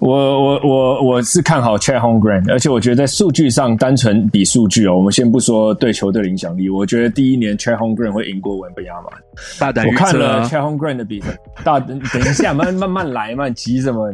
[0.00, 9.10] 我我我我是看好 Chad Homegrown，而且我觉得在数据上单纯比数据哦，我们先不说对球队的影响力，我觉得第一年 Chad Homegrown 会赢过文本亚马。
[9.58, 14.12] 大胆我看了 Chad Homegrown 的比赛，大等一下，慢慢慢来嘛，急什么？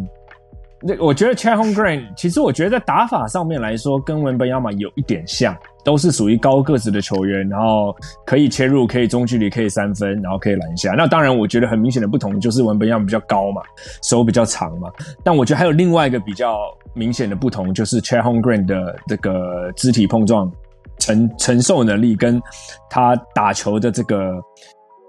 [0.82, 5.56] 那我觉得 Chad Homegrown 其实我觉得在打法上面来说，跟文本亚马有一点像。
[5.84, 7.92] 都是属于高个子的球员，然后
[8.24, 10.92] 可以切入，可以中距离，可以三分，然后可以篮下。
[10.92, 13.60] 那当然，我觉得很明显的不同就是文本亚马比较高嘛，
[14.00, 14.88] 手比较长嘛。
[15.24, 16.56] 但我觉得还有另外一个比较
[16.94, 20.48] 明显的不同，就是 Chad Homegrown 的这个肢体碰撞
[21.00, 22.40] 承承受能力，跟
[22.88, 24.40] 他打球的这个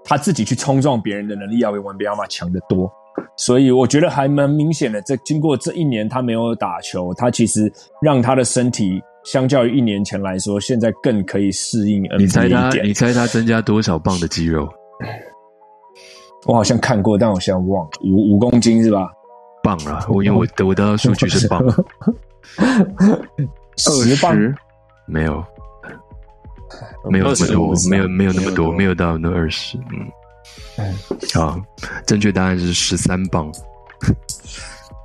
[0.04, 2.92] 他自己去冲撞别人的能力，要比文本亚马强得多。
[3.36, 5.00] 所以我觉得还蛮明显的。
[5.02, 9.02] 这经过这一年他没有打球，他其实让他的身体。
[9.24, 12.68] 相较于一年前来说，现在更可以适应 NBA 你猜他？
[12.82, 14.68] 你猜他增加多少磅的肌肉？
[16.44, 19.10] 我好像看过，但我现在忘了，五五公斤是吧？
[19.62, 20.04] 磅啊！
[20.10, 21.64] 我因为我得我的数据是磅，
[23.78, 24.36] 十磅
[25.06, 25.42] 没有，
[27.08, 29.78] 没有那么多，没有没有那么多，没有到那二十。
[29.78, 30.06] 嗯，
[31.34, 31.60] 好，
[32.06, 33.50] 正确答案是十三磅。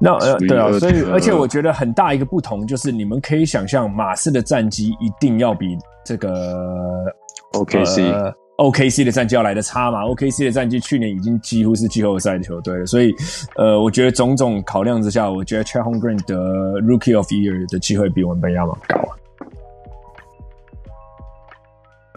[0.02, 7.06] 那呃，对啊，所以而且我觉得很大一个不同就是，你们可以想象马刺的战绩一定要比这个
[7.52, 13.14] OKC OKC 的战绩要来的差嘛？OKC 的战绩去年已经几乎是季后赛的球队了，所以
[13.56, 16.36] 呃，我觉得种种考量之下，我觉得 Chad Homegrown 的
[16.82, 19.12] Rookie of Year 的机会比文本亚马高啊。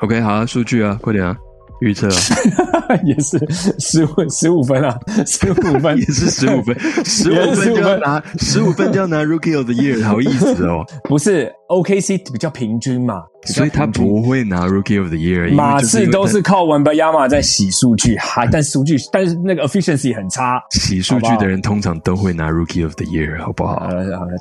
[0.02, 1.36] OK，好啊，数据啊，快点啊！
[1.82, 2.08] 预测
[3.04, 3.36] 也是
[3.80, 10.84] 十五十五分啊， 十五分也是十五分，十五分就要拿十五分就要拿 Rookie of the Year，好意思哦。
[11.04, 15.52] 不是 OKC 比较平均嘛，所以他不会拿 Rookie of the Year。
[15.52, 20.62] 马刺都是靠文巴亚马在洗数据，还但数据但是那个 efficiency 很差。
[20.70, 23.74] 洗数据的人通常都会拿 Rookie of the Year，好不好？
[23.80, 23.90] 好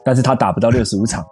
[0.05, 1.25] 但是他打不到六十五场。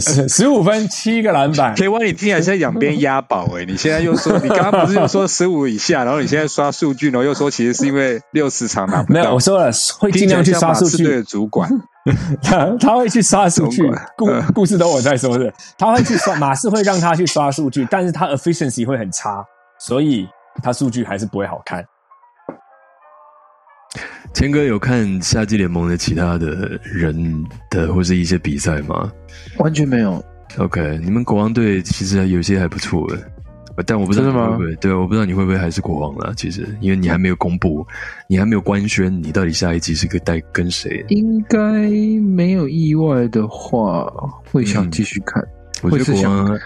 [0.00, 3.64] 十十五分七个篮板， K Y 你听起来像两边押宝哎！
[3.64, 9.20] 你现在又说你刚刚不是又说十五以下，然后你现在刷数据，然后又说其实是因为六十场拿不到。
[9.20, 11.04] 没有，我说了会尽量去刷数据。
[11.04, 11.70] 的主管，
[12.42, 13.82] 他他会去刷数据，
[14.16, 19.44] 故故事都我在说的，他会去刷，马是会让他去刷数据，但是他 efficiency 会很差，
[19.78, 20.28] 所以
[20.62, 21.84] 他数据还是不会好看。
[24.38, 29.12] 谦哥有看夏季联盟的其他的人的或是一些比赛吗？
[29.56, 30.24] 完全没有。
[30.58, 33.18] OK，你们国王队其实有些还不错的，
[33.84, 34.76] 但我不知道你会不会。
[34.76, 36.32] 对，我不知道你会不会还是国王了。
[36.36, 37.84] 其实，因为你还没有公布，
[38.28, 41.04] 你还没有官宣，你到底下一季是个带跟谁？
[41.08, 41.58] 应该
[42.20, 44.06] 没有意外的话，
[44.52, 45.42] 会想继续看。
[45.82, 46.56] 我觉得国王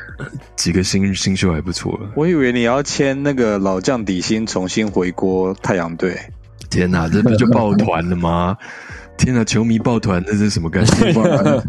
[0.57, 1.99] 几个新新秀还不错。
[2.17, 6.21] 我以为你要签那个老将底薪，重新回国太阳队。
[6.73, 8.57] 天哪，这不就抱团了吗？
[9.19, 11.13] 天哪，球迷抱团，这是什么感觉？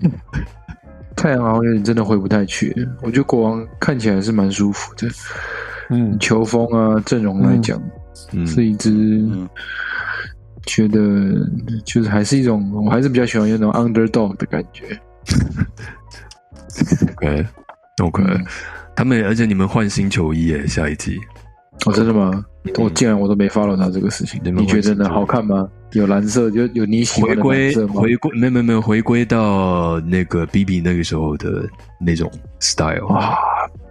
[1.15, 2.73] 太阳好像有点真的回不太去。
[3.01, 5.07] 我觉得国王看起来是蛮舒服的，
[5.89, 7.79] 嗯，球风啊，阵容来讲，
[8.47, 9.29] 是一支
[10.65, 10.99] 觉得
[11.85, 14.99] 就是还是一种，我还是比较喜欢那种 underdog 的感觉。
[17.17, 18.23] OK，OK，
[18.95, 21.19] 他们而且你们换新球衣诶，下一季。
[21.85, 22.43] 哦，真的吗？
[22.77, 24.39] 我竟然我都没 follow 到这个事情。
[24.43, 25.09] 你觉得呢？
[25.09, 25.67] 好看吗？
[25.91, 27.95] 有蓝色，有有你喜欢的蓝色吗？
[27.95, 33.35] 回归，没有没有没有回归到那个 B B 那个时候的那种 style 啊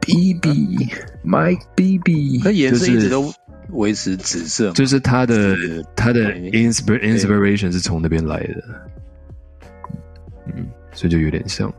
[0.01, 3.33] ！B B，My B B，它颜色一直都
[3.71, 5.57] 维持紫色，就是他的
[5.95, 8.63] 它的 inspir inspiration 是从那边来的。
[10.57, 11.73] 嗯，所以就有点像。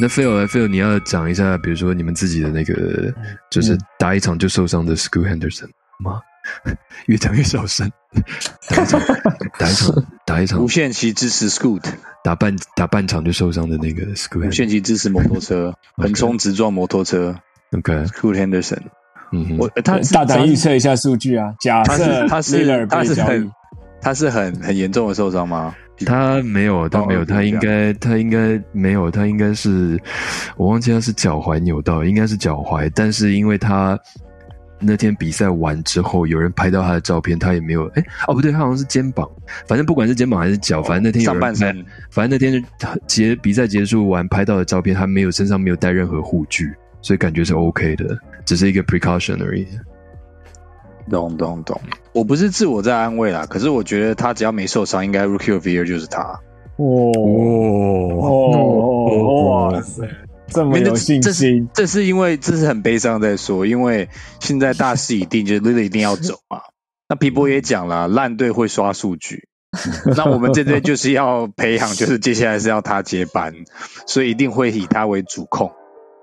[0.00, 3.12] 那 Phil 来 Phil，你要讲一下，比如说你们自己的那个，
[3.50, 6.20] 就是打一场就受伤的 School Henderson 吗？
[7.06, 7.90] 越讲越小声。
[8.68, 9.00] 打一场，
[9.58, 10.62] 打一场，打一场。
[10.62, 11.80] 无限期支持 School，
[12.24, 14.48] 打半打半场就受伤的那个 School。
[14.48, 17.36] 无限期支持摩托车，横冲直撞摩托车。
[17.76, 18.80] OK，School Henderson。
[19.30, 23.52] 嗯，我他大胆预测一下数据啊，假设他是他是很
[24.00, 25.74] 他是很很严重的受伤吗？
[26.06, 30.00] 他没有，他没有，他应该，他应该没有，他应该是，
[30.56, 33.98] 我忘记他是脚踝扭到，应该是脚踝，但是因为他
[34.80, 39.28] 那天比赛完之后，有人拍到他的照片，他也没有，哎，哦不对，他好像是肩膀，
[39.66, 42.64] 反正不管是肩膀还是脚，反正那天上半身，反正那天
[43.06, 49.66] 结比赛结束完拍到的照片，他没有身上没有带任何护具，所以感觉是 OK 的，只是一个 precaution 而已。
[51.10, 51.80] 懂懂懂，
[52.12, 56.20] 我不是自我在安慰啦，可是我觉得他只要没受伤，应该 Rookie of the Year 就是他。
[56.76, 58.28] 哦哦
[59.10, 59.72] 哦。
[59.72, 60.06] 哇塞，
[60.50, 61.68] 这么有信心？
[61.74, 64.08] 这是因为这是很悲伤在说，因为
[64.40, 66.60] 现在大势已定，就是 Lily 一定要走嘛。
[67.08, 69.48] 那皮波也讲了，烂队会刷数据，
[70.16, 73.54] 那我们这队就是要培养，就是接下来是要他接班，
[74.06, 75.72] 所以一定会以他为主控，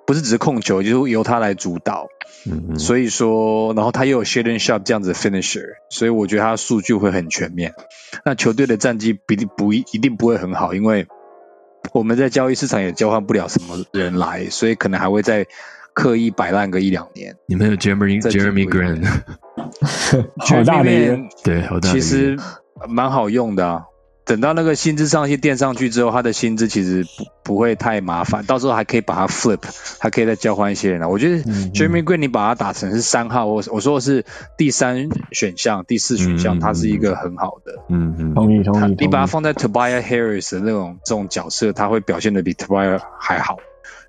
[0.05, 2.07] 不是只是控球，就是由他来主导。
[2.47, 7.73] 嗯，所以说，然后他又有 s h a d e n Sharp 这样子 finisher，所以我觉得他数据会很全面。
[8.23, 11.07] 那球队的战绩不不一一定不会很好，因为
[11.93, 15.45] 我们在交易市场也交换不了什么人来，所以可能还会再
[15.93, 17.35] 刻意摆烂个一两年。
[17.47, 19.05] 你们有 Jeremy Jeremy Grant，
[20.37, 22.37] 好大的对，好大其实
[22.87, 23.83] 蛮好用的。
[24.25, 27.05] 等到那个薪资上去垫上去之后，他的薪资其实
[27.43, 29.59] 不不会太麻烦，到时候还可以把它 flip，
[29.99, 31.07] 还可以再交换一些人啊。
[31.07, 34.25] 我觉得 Jeremy Green 你把它打成是三号，我我说的是
[34.57, 37.83] 第三选项、第四选项，它是一个很好的。
[37.87, 38.95] 嗯嗯，同意同意。
[38.99, 43.57] 你把它放在 Tobias Harris 的那种这种角色，他会表现的比 Tobias 还好，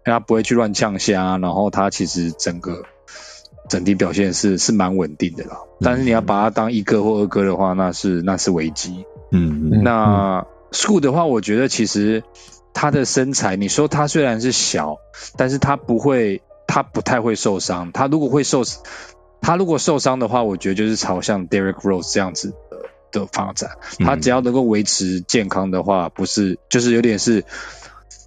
[0.06, 2.84] 因为他不会去乱呛虾，然后他其实整个
[3.68, 5.58] 整体表现是是蛮稳定的啦。
[5.82, 9.04] 但是你要把它当一哥或二哥的话，那是那是危机。
[9.30, 12.22] 嗯，那 School 的话，我觉得其实
[12.74, 14.98] 他的身材，你说他虽然是小，
[15.36, 17.92] 但是他不会，他不太会受伤。
[17.92, 18.62] 他如果会受，
[19.40, 22.50] 他如果受伤的话，我觉得就是朝向 Derek Rose 这样子
[23.10, 23.70] 的的发展。
[23.98, 27.44] 他只要能够维持健康的话，不是就是有点是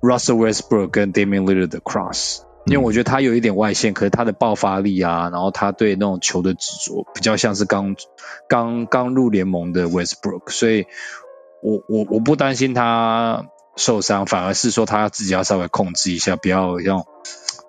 [0.02, 2.42] Russell Westbrook 跟 Damian Lillard 的 Cross。
[2.70, 7.96] 因为我觉得他有一点外线，可是他的爆发力啊，然后他对那种球的执着，比较像是刚
[8.48, 10.86] 刚刚入联盟的 Westbrook，所以
[11.64, 17.06] 我我我不担心他受伤，反而是说他自己要稍微控制一下，不要用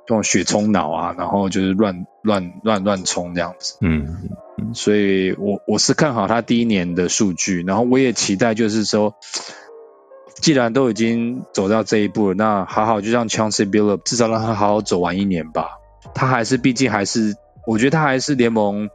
[0.06, 3.78] 种血冲脑啊，然后就是乱乱乱乱冲这样子。
[3.80, 9.14] 嗯，所以我我是看好他第一年的数据，然后我也期待就是说，
[10.34, 15.78] 既然都已经走到这一步了，那好好就让 Chance Bill，至少让他好好走完一年吧。
[16.14, 18.90] 他还是毕竟还是，我觉得他还是联盟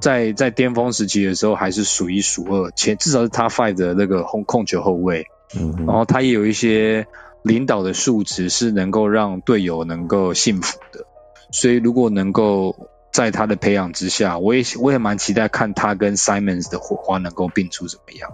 [0.00, 5.26] 在在巅峰时期的时候还是数一数二，前至少是他 five 的那个控控球后卫。
[5.58, 7.06] 嗯，然后他也有一些。
[7.42, 11.06] 领导的素质是能够让队友能够信服的，
[11.50, 18.30] 所以如果能够在他的培养之下，我也我也蛮期待看他跟 Simons 的火花能够并出怎么样。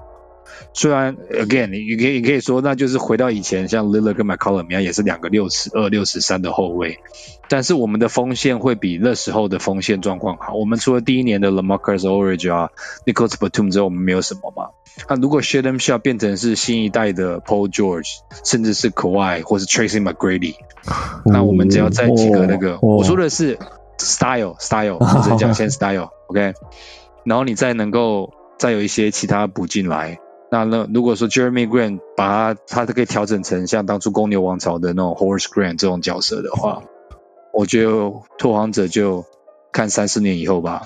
[0.73, 6.99] 虽然 again 你你可以你可以说那就是回到以前像 Lillard 跟 McCollum 一样，也是两个六十二六十三的后卫，
[7.49, 10.55] 但是我们的锋线会比那时候的锋线状况好。
[10.55, 12.71] 我们除了第一年的 Lamarcus Aldridge 啊
[13.05, 14.71] ，Nicholas Batum 之后，我们没有什么嘛。
[15.09, 18.09] 那如果 s h a 变成是新一代的 Paul George，
[18.45, 20.55] 甚至是 Kawhi 或是 Tracy McGrady，
[21.27, 23.59] 那我们只要再几个那个，我说的是
[23.99, 26.55] style style，我只讲先 style，OK，
[27.25, 30.19] 然后你再能够再有一些其他补进来，
[30.51, 36.83] 那那如果说 Jeremy Grant 把他他都可以调整成像当初公牛王朝的那种 Horace Grant 这种角色的话，
[37.53, 37.91] 我觉得
[38.39, 39.25] 拓荒者就
[39.73, 40.83] 看三四年以后吧。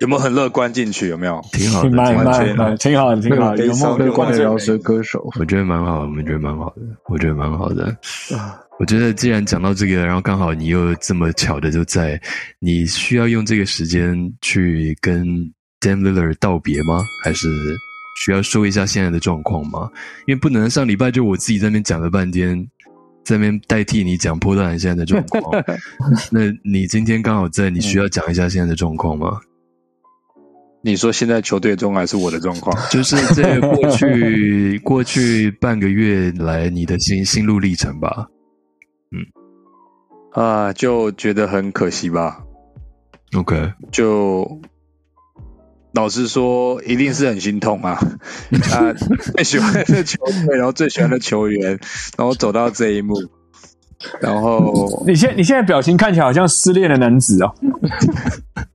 [0.00, 1.08] 有没有很乐观进去？
[1.08, 1.40] 有没有？
[1.52, 3.64] 挺好的， 蛮蛮蛮挺好的，挺好的。
[3.64, 5.30] 有没有乐观的饶舌歌手？
[5.38, 7.96] 我觉得蛮好，我们觉得蛮好的，我觉得蛮好的。
[8.80, 12.20] 我觉得既然讲到这个，然后刚好你又这么巧的就在，
[12.58, 15.24] 你需要用这个时间去跟
[15.84, 17.04] Dan Lillard 道别吗？
[17.22, 17.46] 还是
[18.16, 19.90] 需要说一下现在的状况吗？
[20.26, 22.66] 因为不能上礼拜就我自己在那边讲了半天，
[23.22, 25.62] 在那边代替你讲波段现在的状况。
[26.32, 29.38] 那你今天刚好在，你需要讲一下现在的状况吗？
[30.82, 32.74] 你说现在球队中还是我的状况？
[32.90, 38.26] 就是在过去过去半个月来你的心心路历程吧。
[39.10, 39.20] 嗯，
[40.32, 42.40] 啊，就觉得很可惜吧。
[43.34, 44.60] OK，就
[45.94, 47.92] 老实说，一定是很心痛啊。
[48.72, 48.92] 啊，
[49.34, 51.78] 最喜欢的球队，然后最喜欢的球员，
[52.18, 53.14] 然后走到这一幕，
[54.20, 57.54] 然后你现你现在表情看起来好像失恋的男子哦。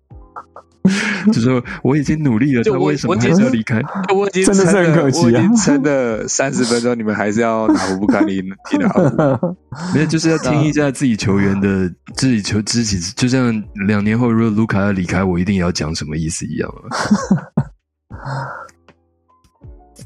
[1.31, 3.81] 就说我已经努力了，他为什么还是要离开？
[4.15, 5.49] 我已经真的是很可惜啊！
[5.55, 8.41] 撑了三十分钟，你们还是要哪壶不开提
[8.77, 9.55] 哪壶。
[9.93, 13.51] 没有，就是要听一下自己球员的自己球自己，就像
[13.87, 16.69] 两年后如果卢卡要离开，我一定要讲什么意思一样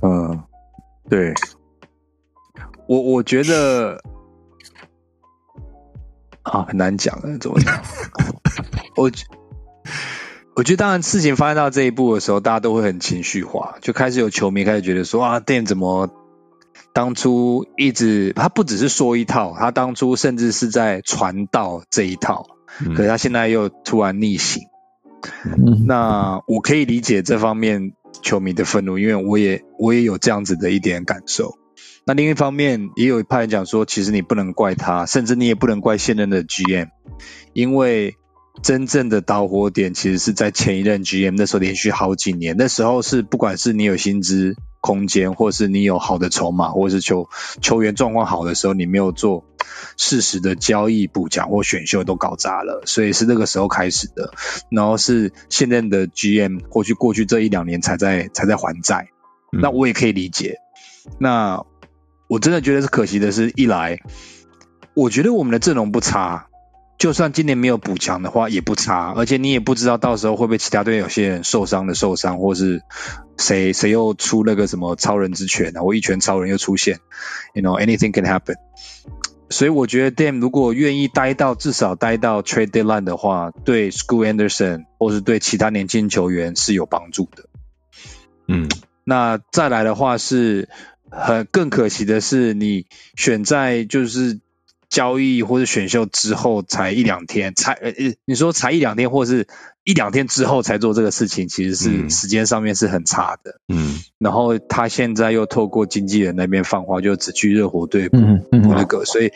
[0.02, 0.44] 嗯，
[1.10, 1.34] 对，
[2.88, 3.98] 我我觉得
[6.44, 7.82] 啊，很难讲的，怎么讲？
[8.98, 9.10] 我。
[10.56, 16.10] 我觉得，当然，事情发生到这一步的时候，大家都会很情绪化，就开始有球迷开始觉得说：“啊，店怎么
[16.94, 22.46] 当初一直他不只是说一套，他当初甚至是在传道这一套，
[22.96, 24.64] 可是他现在又突然逆行。”
[25.88, 31.56] 那我可以理解这方面球迷的愤怒，因为我也我也有这样子的一点感受。
[32.06, 36.90] 那另一方面，也有一派人讲说，其实你不能怪他，甚至你也不能怪现任的 GM，
[37.54, 38.18] 因为。
[38.62, 47.30] 真正的导火点其实是在前一任 GM 那时候连续好几年，那时候是不管是你有薪资空间，或是你有好的筹码，或是球
[47.62, 49.44] 球员状况好的时候，你没有做
[49.98, 54.32] 适时的交易补强或选秀都搞砸了，所以是那个时候开始的。
[54.70, 59.08] 然后是现任的 GM 过去过去这一两年才在才在还债，
[59.52, 60.58] 那我也可以理解。
[61.18, 61.66] 那
[62.28, 64.00] 我真的觉得是可惜的是，一来
[64.94, 66.48] 我觉得我们的阵容不差。
[66.98, 69.14] 就算今年没有补强的话，也不差。
[69.16, 72.82] 而且你也不知道到时候会不会其他队有些人受伤的受伤，或是
[73.38, 77.00] 谁谁又出那个什么超人之拳啊，或一拳超人又出现
[77.54, 78.56] ，you know anything can happen。
[79.50, 87.50] 所以我觉得 Dam 如果愿意待到至少待到 Trade Deadline 的话，对 School Anderson 或是对其他年轻球员是有帮助的。
[88.48, 88.70] 嗯，
[89.04, 90.70] 那再来的话是
[91.12, 92.86] 很更可惜的是，你
[93.16, 94.40] 选在就是。
[94.94, 97.92] 交易或者选秀之后才一两天，才呃，
[98.26, 99.48] 你说才一两天，或者是
[99.84, 103.56] 一两天之后才做这个事情，其实是时间上面是很差的。
[103.68, 109.32] 嗯，然后他现在又透过经纪人那边放话，就只去热火队嗯嗯那个，所以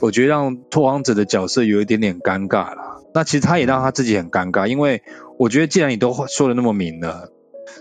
[0.00, 3.02] 我觉得让拓荒者的角色有一点点尴尬了。
[3.12, 5.02] 那其实他也让他自己很尴尬，因为
[5.40, 7.32] 我觉得既然你都说的那么明了，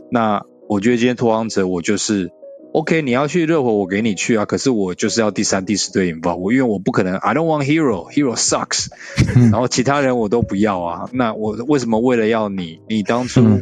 [0.09, 2.32] 那我觉得今天拓荒者我就是。
[2.72, 4.45] OK，你要去热火，我给你去啊。
[4.45, 7.15] 可是我就是要第三、第四队引爆我，因为我不可能。
[7.17, 8.89] I don't want hero，hero sucks。
[9.36, 11.09] 然后其他人我都不要啊。
[11.11, 12.80] 那我为什么为了要你？
[12.88, 13.61] 你当初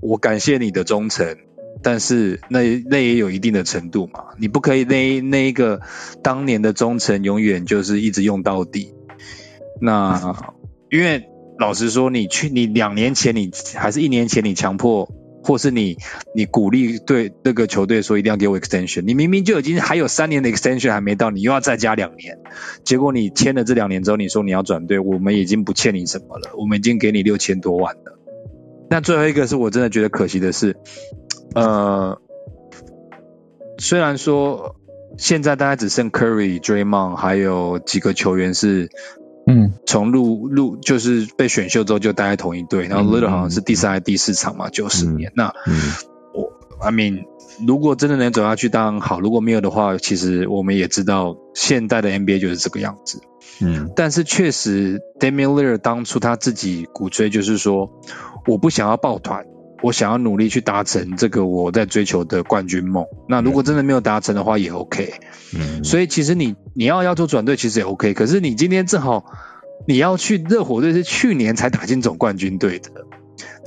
[0.00, 1.36] 我感谢你的忠诚，
[1.82, 5.80] 但是那那也有一定的程度嘛，你不可以那那一个
[6.22, 8.94] 当年的忠诚永远就是一直用到底。
[9.80, 10.36] 那
[10.92, 11.24] 因为
[11.58, 15.12] 老实说，你去你两年前你还是一年前你强迫。
[15.44, 15.98] 或是你
[16.34, 22.38] 你鼓励对那个球队说一定要给我 extension，你明明就已经还有三年的 extension 还没到，你又要再加两年，
[22.82, 28.18] 结果你签了这两年之后，你说你要转队，我们已经不欠你什么了，我们已经给你六千多万了。
[28.88, 30.76] 那最后一个是我真的觉得可惜的是，
[31.54, 32.18] 呃，
[33.78, 34.76] 虽然说
[35.18, 38.88] 现在大概只剩 Curry、Draymond 还有几个球员是。
[39.46, 45.32] 嗯，从入入就是被选秀之后就待在同一队，然后 Little 好像是第三还是第四场嘛，九十年。
[45.34, 45.52] 那
[46.32, 47.24] 我 I mean，
[47.66, 53.20] 如果真的能走下去当然好，如果没有的话，其实我们也知道现在的 NBA 就是这个样子。
[53.60, 57.90] 嗯，但是确实 Damian Lillard 当初他自己鼓吹就是说，
[58.46, 59.46] 我不想要抱团。
[59.84, 63.04] 我想要努力去达成这个我在追求的冠军梦。
[63.28, 65.12] 那如果真的没有达成的话，也 OK。
[65.54, 68.14] 嗯，所以其实你你要要做转队，其实也 OK。
[68.14, 69.26] 可是你今天正好
[69.86, 72.90] 你要去热火队，是去年才打进总冠军队的。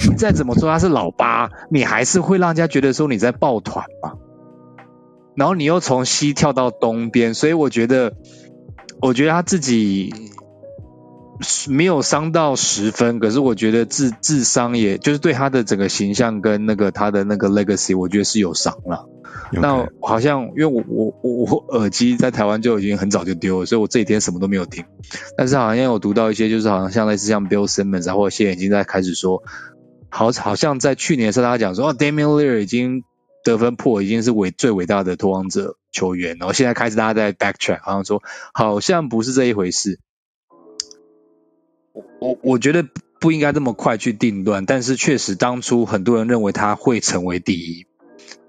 [0.10, 4.14] 你再怎么说他是老八，你还是会让人家觉得说你在抱团嘛。
[5.36, 8.14] 然后你又从西跳到东边，所以我觉得，
[9.02, 10.12] 我觉得他自己。
[11.70, 19.08] 没有伤到十分，可是我觉得智智商也就是对他的整个形象跟那个他的那个 legacy，我觉得是有伤了。
[19.52, 24.86] 那好像因为我我我我耳机在台湾就已经很早就丢了，所以我这几天什么都没有听。
[25.38, 29.44] 但是好像有读到一些，就是好像像类似像 Bill Simmons 啊，或者现在已经在开始说，
[30.10, 33.04] 好好像在去年的时候他讲说，哦，Damian Lillard 已经
[33.44, 38.24] 得分破，已经是伟最伟大的托荒者球员，然后现在开始大家在 backtrack，好像说
[38.54, 40.00] 好像不是这一回事。
[42.20, 42.86] 我我觉得
[43.20, 47.86] 不应该这么快去定断，但是确实当初很多人认为他会成为第一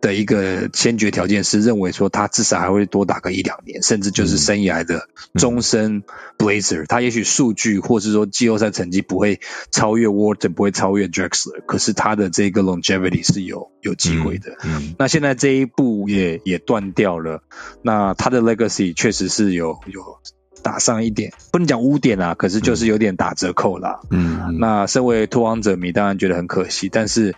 [0.01, 6.05] 的一个先决条件是认为说他至少还会多打个一两年，甚至就是生涯的终身
[6.37, 6.87] Blazer。
[6.87, 9.41] 他也许数据或是说季后赛成绩不会
[9.73, 14.57] 超越 Water，不会超越 Drexler，可是他的这个 longevity 是有有机会的。
[14.99, 17.43] 那现在这一步也也断掉了，
[17.83, 20.19] 那他的 legacy 确实是有有。
[20.63, 24.01] 打上一点，不能讲污点啦，可是就是有点打折扣啦。
[24.11, 26.89] 嗯，那身为拓荒者迷，当然觉得很可惜。
[26.89, 27.35] 但是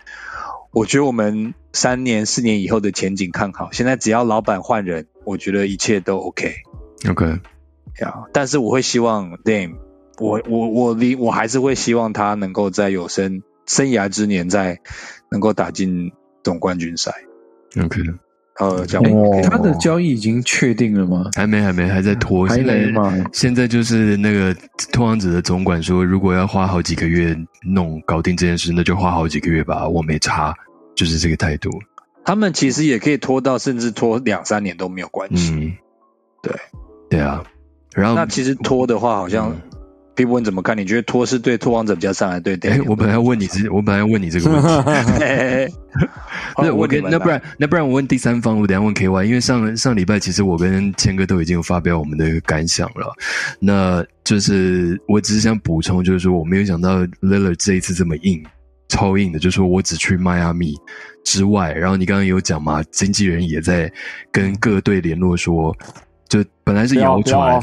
[0.71, 3.69] 我觉得我们三年、四年以后的前景看好。
[3.71, 6.55] 现在只要老板换人，我觉得一切都 OK。
[7.09, 7.39] OK，
[7.99, 9.75] 呀，但是我会希望 Dame，
[10.19, 14.79] 我我我离我还是会希望他能够在有生生涯之年，在
[15.29, 16.11] 能够打进
[16.43, 17.13] 总冠军赛。
[17.83, 18.01] OK。
[18.59, 21.29] 呃，这样，他的交易已经确定了吗？
[21.35, 22.45] 还没，还没，还在拖。
[22.47, 23.11] 还没吗？
[23.33, 24.55] 现在就是那个
[24.91, 27.35] 拓荒者的总管说，如果要花好几个月
[27.65, 30.53] 弄搞定这件事，那就花好几个月吧，我没差，
[30.95, 31.69] 就是这个态度。
[32.25, 35.53] 他们其实也可以拖到，甚至拖两三年都没有关系。
[35.53, 35.73] 嗯，
[36.43, 36.53] 对，
[37.09, 37.43] 对啊。
[37.95, 39.55] 然后那其实拖的话，好像。
[40.13, 40.77] 皮肤你怎么看？
[40.77, 42.39] 你觉得托是对托王者比较上来？
[42.39, 42.81] 对对。
[42.81, 45.75] 我本来要问你这，我本来要问你这个 问题。
[46.57, 53.13] 那我跟那不然那不然我问第三方，我等下问 K Y，因为上上礼拜其实我跟谦哥都已经有发表我们的感想了。
[53.59, 58.43] 那就是我只是想补充，就是说我没有想到 Lillard 这一次这么硬，
[58.89, 60.75] 超硬的，就是说我只去迈阿密
[61.23, 63.91] 之外，然后你刚刚有讲嘛，经纪人也在
[64.31, 65.75] 跟各队联络说，
[66.27, 67.61] 就本来是谣传。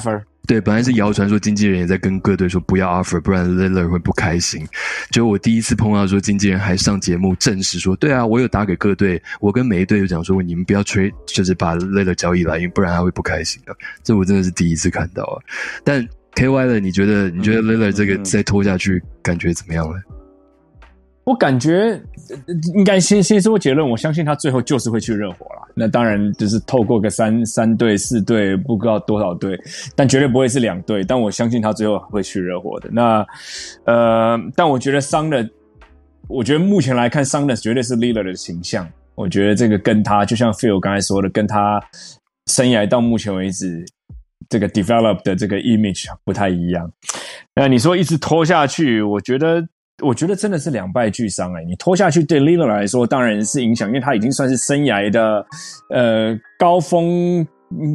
[0.49, 4.66] 对，本来是谣传说经纪人也在跟各队说不要 offer，不然 Lillard 会不开心。
[5.11, 13.76] 就我第一次碰到说经纪人还上节目证实说，对啊，我有打给各队，我跟每一队都讲说，你们不要吹，就是把 Lillard 交易来，因为不然他会不开心的。
[14.03, 15.36] 这我真的是第一次看到啊。
[15.84, 16.03] 但
[16.34, 19.96] KY 的，你觉得你觉得 Lillard 这个再拖下去感觉怎么样呢？
[21.29, 22.01] 我感觉
[22.74, 25.68] 应该先先说结论，我相信他最后就是会去热火了。
[25.74, 29.55] 那当然就是透过个三三队四队，不知道多少队，
[29.95, 31.05] 但绝对不会是两队。
[31.05, 32.89] 但我相信他最后会去热火的。
[32.91, 33.26] 那
[33.85, 35.47] 呃，但我觉得伤的，
[36.29, 38.89] 我觉得目前来看伤的绝对是 Lila 的形象。
[39.14, 41.79] 我觉得这个跟他就像 Phil 刚才说的，跟他
[42.47, 43.85] 生涯到目前为止
[44.49, 46.91] 这个 develop 的这个 image 不太一样。
[47.55, 49.68] 那你说一直拖下去，我觉得。
[50.01, 51.64] 我觉得真的是两败俱伤哎！
[51.64, 55.44] 你拖下去对 Lillard 来说当然是影响，因为他已经算是生涯的
[55.90, 57.44] 呃高峰，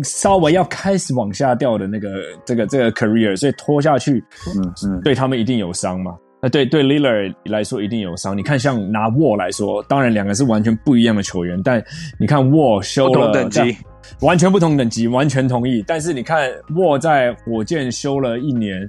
[0.04, 2.10] 稍微要开始往下掉的那个
[2.46, 6.18] 这个这个 career，所以拖下去，嗯嗯，对他们一定有伤嘛？
[6.42, 8.38] 那对对 Lillard 来说一定有伤。
[8.38, 11.82] 你看像拿 Wall 来说，当然两个是完全不一样的球员，但
[12.20, 13.78] 你看 Wall 修了等级，
[14.20, 15.82] 完全不同等级，完全同意。
[15.88, 18.86] 但是你看 Wall 在火箭修了一年。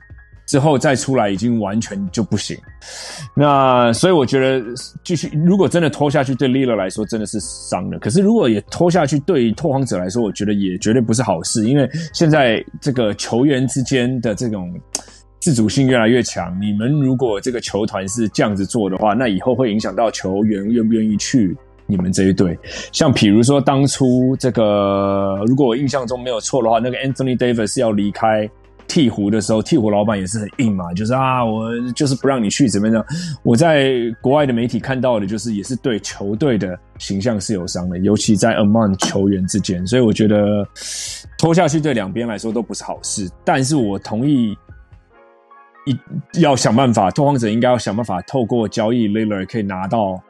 [0.47, 2.57] 之后再出来已经完全就不行。
[3.35, 4.63] 那所以我觉得
[5.03, 7.99] 继续，如果真的拖下去，对 Lila 来说真的是伤了。
[7.99, 14.73] 可是如果也拖下去，对于拓荒者来说，我觉得也绝对不是好事，因为现在这个球员之间的这种
[15.41, 16.55] 自主性越来越强。
[16.61, 22.59] 你们如果这个球团是这样子做的话，那以后会影响到球员愿不愿意去你们这一队。
[22.93, 28.49] 像比如说当初这个，如果我印象中没有错的话，那个 Anthony Davis 要离开。
[28.95, 33.05] 鹈鹕的时候，鹈鹕老板也是很硬嘛，就是啊，我就是不让你去，怎么样？
[33.43, 40.65] 我在国外的媒体看到的，就是也是对球队的形象是有伤的，尤其在 among 球员之间，所以我觉得
[41.37, 43.29] 拖下去对两边来说都不是好事。
[43.45, 44.57] 但是我同意，
[45.87, 50.23] 一要想办法，拓荒者应该要想办法透过交易 Lillard 可以拿到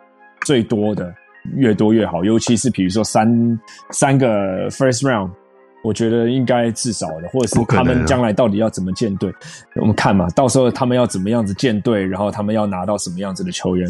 [0.46, 1.14] 最多的，
[1.54, 3.60] 越多越好，尤其是比如说三
[3.90, 5.30] 三个 first round。
[5.84, 9.30] 我觉得应该至少的，或者是他们将来到底要怎么建队，
[9.76, 10.26] 我们看嘛。
[10.30, 13.86] 到时候他们要怎么样子建队，然后他们要拿到什么样子的球员。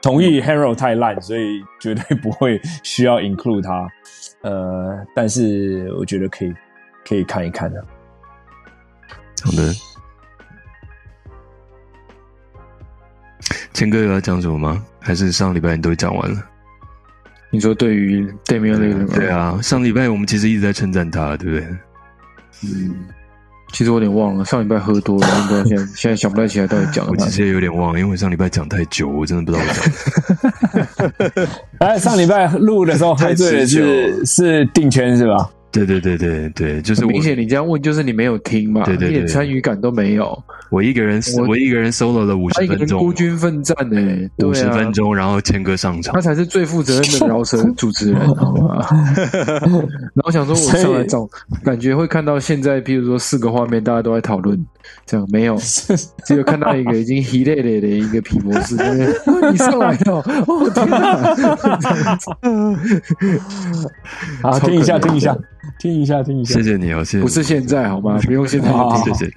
[0.00, 3.86] 同意 Hero 太烂，所以绝对不会需要 include 他。
[4.40, 6.54] 呃，但是我觉得可以
[7.06, 7.84] 可以看一看的。
[9.44, 9.72] 好的，
[13.74, 14.82] 谦哥有要讲什么吗？
[14.98, 16.42] 还是上礼拜你都讲完了？
[17.54, 21.68] 你说对于对面那个对啊，上礼拜我们其实一直在称赞他，对不对？
[22.64, 22.96] 嗯，
[23.72, 25.28] 其实我有点忘了，上礼拜喝多了，
[25.64, 27.12] 现在现在想不太起来到底讲了。
[27.12, 31.46] 我其实也有点忘，了，因为上礼拜讲太久，我真的不知道我讲。
[31.78, 35.48] 哎，上礼拜录的时候喝醉是是定圈是吧？
[35.74, 40.40] 对对对对对，就是明显你这样问，就是你没有听嘛，一点参与感都没有。
[40.70, 44.00] 我一个人，我一个人 solo 了五十分钟，孤军奋战呢，
[44.44, 48.86] 五十分钟，然后谦哥上场，他才是最负责任的饶舌主持人， 好吗？
[50.14, 51.28] 然后想说，我上来找，
[51.64, 54.58] 感觉会看到现在，譬如说四个画面，大家都在讨论，
[55.06, 55.56] 这样没有，
[56.24, 58.74] 只有看到一个已经疲累累的一个皮博士，
[59.52, 61.36] 你上来了，哦天哪！
[64.42, 65.36] 好，听一下，听一下。
[65.78, 66.54] 听一下，听一下。
[66.54, 67.22] 谢谢你哦，谢谢。
[67.22, 68.18] 不是现在好吗？
[68.24, 69.04] 不用现在听。
[69.04, 69.32] 谢谢。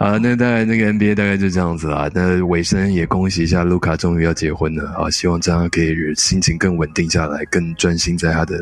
[0.00, 2.08] 啊，那大概那个 NBA 大概就这样子啦。
[2.14, 5.10] 那尾声也恭喜一下卢卡，终于要结婚了啊！
[5.10, 8.56] 希望这样可以心情更稳定下来，更专心在他的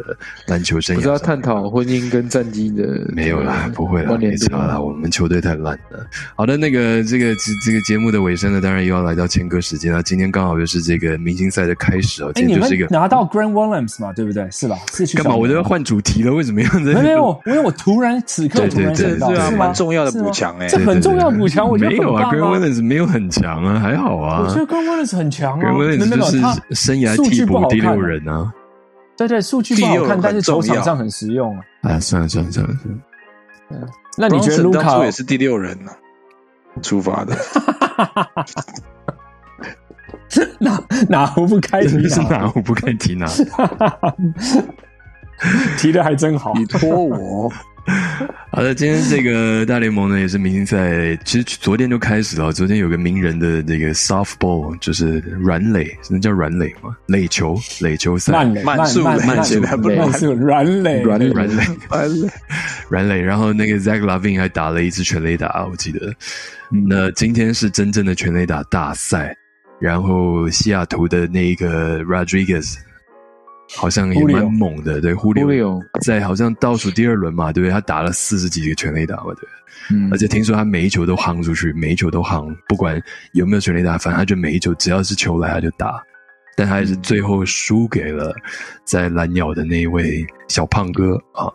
[0.48, 0.98] 篮球生涯。
[0.98, 3.06] 不是要探讨婚姻跟战绩的？
[3.14, 4.80] 没有啦，不会啦，没差啦。
[4.80, 6.04] 我们球队太烂了。
[6.34, 7.32] 好的，那个这个
[7.64, 10.02] 这个节目的尾声呢，当然又要来到签歌时间了。
[10.02, 12.32] 今天刚好又是这个明星赛的开始哦。
[12.34, 14.50] 今天就是一个拿到 Grand Williams 嘛，对不对？
[14.50, 14.76] 是吧？
[14.92, 15.36] 是去干嘛？
[15.36, 16.92] 我都要换主题了，为什么样子？
[16.94, 21.96] 没有，因为我突然此刻突然想到，是蛮重要的补强哎，这很重要补强，我觉得。
[22.14, 24.40] 啊，Green Williams 没有很强啊，还好啊。
[24.42, 26.40] 我觉得 Grant Williams 很强啊，Green Williams 就是
[26.74, 28.52] 生涯替补第六人啊。
[29.16, 31.62] 对对，数据不好看，但是球场上很实用啊。
[31.82, 32.94] 哎，算了算了算了算
[33.80, 33.86] 了。
[34.16, 35.90] 那你觉得卢卡也是第六人呢？
[36.82, 37.36] 出发的。
[40.60, 43.26] 哪哪壶不开提 是哪壶不开提哪。
[45.78, 46.52] 提的还真好。
[46.54, 47.50] 你托我。
[48.52, 52.52] 好的，今天这个大联盟呢也是明星赛，其实昨天就开始了。
[52.52, 56.96] 昨天有个名人的那个 softball，就是软垒，那叫软垒吗？
[57.06, 62.30] 垒球，垒球赛，慢慢速慢速慢速软垒，软垒，软垒，
[62.88, 63.20] 软垒。
[63.20, 66.12] 然后那个 Zach Lavin 还打了一支全垒打，我记得。
[66.88, 69.34] 那今天是真正的全垒打大赛，
[69.80, 72.76] 然后西雅图的那个 Rodriguez。
[73.76, 75.44] 好像也蛮猛的，对，忽略。
[76.04, 77.72] 在好像倒数第二轮嘛，对不对？
[77.72, 79.48] 他打了四十几个全垒打嘛，对，
[79.96, 83.00] 嗯，而且听说他每一球都夯出去，每一球都夯，不管
[83.32, 86.02] 有没有全垒打，反正他就每一球只要是球来他就打，
[86.56, 88.34] 但他还是最后输给了
[88.84, 91.46] 在蓝鸟的那一位小胖哥啊。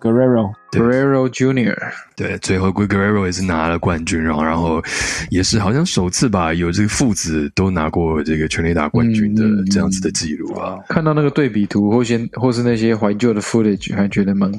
[0.00, 1.76] Guerrero，Guerrero Junior，
[2.16, 4.82] 对，最后 Guerrero 也是拿了冠军，然后，然后
[5.30, 10.76] 也是好像首次吧，有这个父子都拿过这个全垒打冠军的这样子的记录啊。
[10.88, 14.50] 看到那个对比图或先或是那些怀旧的 footage，还觉得蛮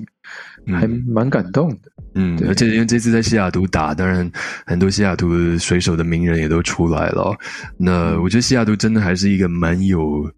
[0.72, 1.92] 还蛮感动的。
[2.16, 4.30] 嗯，而且因为这次在西雅图打，当然
[4.66, 7.36] 很多西雅图水手的名人也都出来了。
[7.78, 10.32] 那我觉得西雅图真的还是一个蛮有。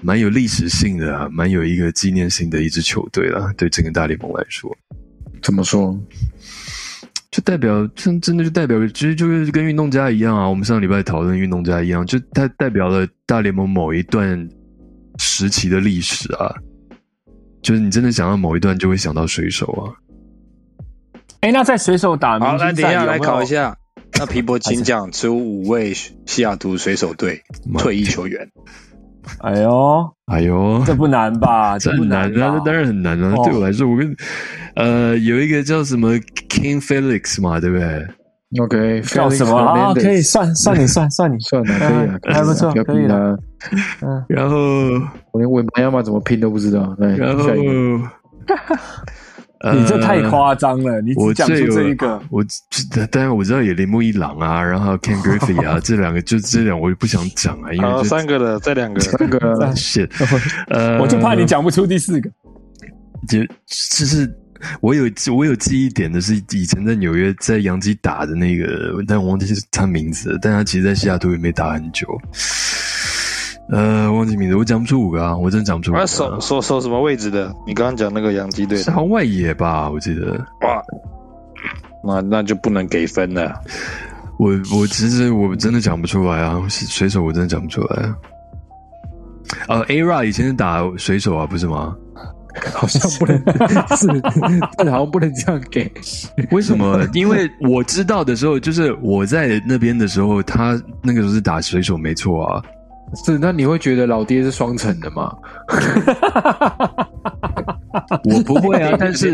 [0.00, 3.52] 蛮有历史性的，蛮有一个纪念性的一支球队了。
[3.56, 4.70] 对整个大联盟来说，
[5.42, 6.00] 怎么说？
[7.32, 10.48] 就代表真真的就代表，其实就是跟运动家一样啊。
[10.48, 14.48] 我们上礼拜讨论运动家一样，就它代表了大联盟某一段
[15.18, 16.54] 时期的历史啊。
[17.62, 19.92] 就是你真的想到某一段，就会想到水手啊。
[21.40, 23.76] 哎，那在水手打，好，那等一下来考一下。
[24.18, 27.42] 那皮博金奖出五位西雅图水手队
[27.78, 28.48] 退役球员。
[29.40, 31.78] 哎呦，哎呦，这不难吧？
[31.78, 33.34] 这不难啊，这当然很难啊。
[33.44, 34.16] 对我来说，我跟
[34.74, 36.14] 呃有一个叫什么
[36.48, 38.06] King Felix 嘛，对不对？
[38.62, 39.92] OK，叫什么啊？
[39.92, 43.36] 可以算算你算算你算了，可以啊，还不错，可以啊。
[44.00, 44.56] 嗯，然后
[45.32, 46.96] 我连文班亚马怎么拼都不知道。
[46.98, 47.52] 然后，
[49.74, 50.98] 你这太夸张了！
[51.02, 52.42] 你只讲出这一个，我
[53.10, 59.38] 当然我知道有铃木一郎啊，然后 Ken Griffey 啊， 这两个就这两我就不想讲啊，因为三个的，这两个，三个，
[59.76, 60.08] shit，
[60.68, 62.30] 呃， 我就怕你讲不出第四个，
[63.28, 64.32] 就就是。
[64.80, 65.04] 我有
[65.34, 72.06] 我有记忆点的是以前在纽约在洋基打的那个，但我忘记是他名字，但他其实在西雅图也没打很久。
[73.70, 75.92] 呃，忘记名字，我讲不出五个啊，我真讲不出。
[75.92, 77.54] 他守守守什么位置的？
[77.66, 79.90] 你刚刚讲那个洋基队是外野吧？
[79.90, 80.32] 我记得。
[80.62, 80.82] 哇，
[82.02, 83.54] 那那就不能给分了。
[84.38, 88.14] 我我其实我真的讲不出来啊，水手我真的讲不出来。
[89.66, 91.94] 呃，Ara 以前是打水手啊，不是吗？
[92.74, 93.36] 好像不能
[93.96, 94.06] 是，
[94.90, 95.90] 好像不能这样给。
[96.50, 97.06] 为什么？
[97.14, 102.62] 因为我知道的时候，就是我在那边的时候，他那个时候是打水手，没错啊。
[103.24, 105.34] 是，那你会觉得老爹是双层的吗？
[108.24, 109.32] 我不会啊， 但是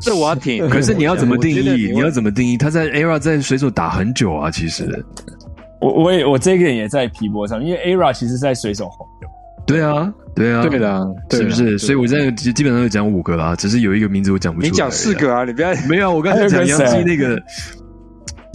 [0.00, 0.68] 这我要挺。
[0.68, 1.92] 可是你要怎么定义？
[1.92, 2.56] 你要怎么定义？
[2.56, 5.04] 他在 ERA 在水手打很久啊，其实。
[5.80, 9.06] 我我也我这个人也在皮波上，因为 ERA 其实在水手红。
[9.66, 10.12] 对啊。
[10.34, 11.78] 对啊，对的，是不是？
[11.78, 14.70] 所以我现在基基本上就讲五个啦，只是有一个名字我讲不出来。
[14.70, 17.38] 你讲四个啊，你不要没有，我刚才讲杨基那个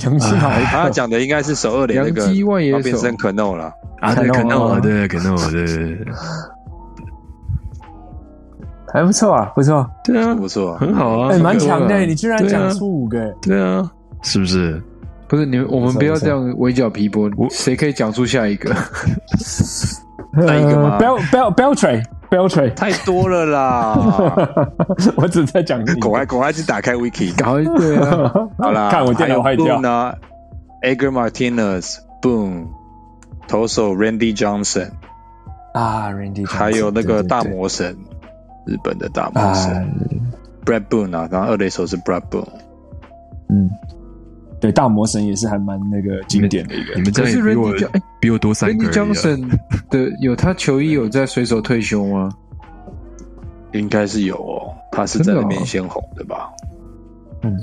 [0.04, 2.34] 杨基好， 他讲的应该是首二连那个
[2.70, 3.72] 要变身可诺了
[4.02, 6.06] 啊，对可诺啊，对可诺，对对对，
[8.94, 13.88] 还不错啊，不错，对啊，不错，很好啊，哎，蛮强的，你居然讲出五个，对啊，
[14.24, 14.82] 是不是？
[15.28, 18.74] 不是你们，我们不要这样围剿皮波，谁可以讲出下一个？
[20.46, 23.98] 哪一个吗？Bel Bel Beltray Beltray 太多了啦！
[25.16, 28.32] 我只在讲狗爱狗爱去打开 Wiki，搞对啊！
[28.60, 30.14] 好啦，看我电脑坏掉呢。
[30.84, 32.68] Edgar Martinez Boom，
[33.48, 34.90] 投手 Randy Johnson
[35.74, 37.98] 啊，Randy，还有那个大魔神，
[38.66, 39.90] 日本的大魔神
[40.66, 42.46] Brad Boone 啊，然后二垒手是 Brad Boone，
[43.50, 43.70] 嗯。
[44.60, 46.96] 对，大魔神也是还蛮那个经典的一个。
[46.96, 47.74] 你们这比我
[48.20, 48.90] 比我多三个。
[48.92, 49.48] 江神
[49.90, 52.30] 的有他球衣有在水手退休吗？
[53.74, 56.50] 应该是有哦，他是在那边先红的吧？
[57.44, 57.56] 嗯，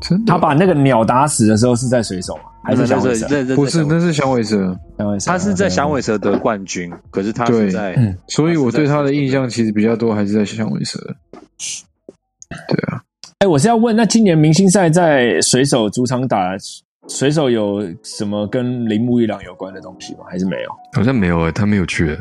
[0.00, 0.32] 真的。
[0.32, 2.42] 他把那个鸟打死的时候是在水手吗？
[2.62, 3.26] 还是响尾蛇？
[3.56, 4.78] 不是，那是响尾蛇。
[4.98, 7.96] 响尾蛇，他是在响尾蛇得冠军，可是他是在，
[8.28, 10.98] 所以我对他的印象其实比较多，还是在响尾蛇。
[12.68, 13.02] 对啊。
[13.40, 16.54] 哎，我是要问，那今年明星赛在水手主场打，
[17.08, 20.26] 水手有什么跟铃木一郎有关的东西吗？
[20.28, 20.70] 还是没有？
[20.92, 22.14] 好像没有哎，他没有去。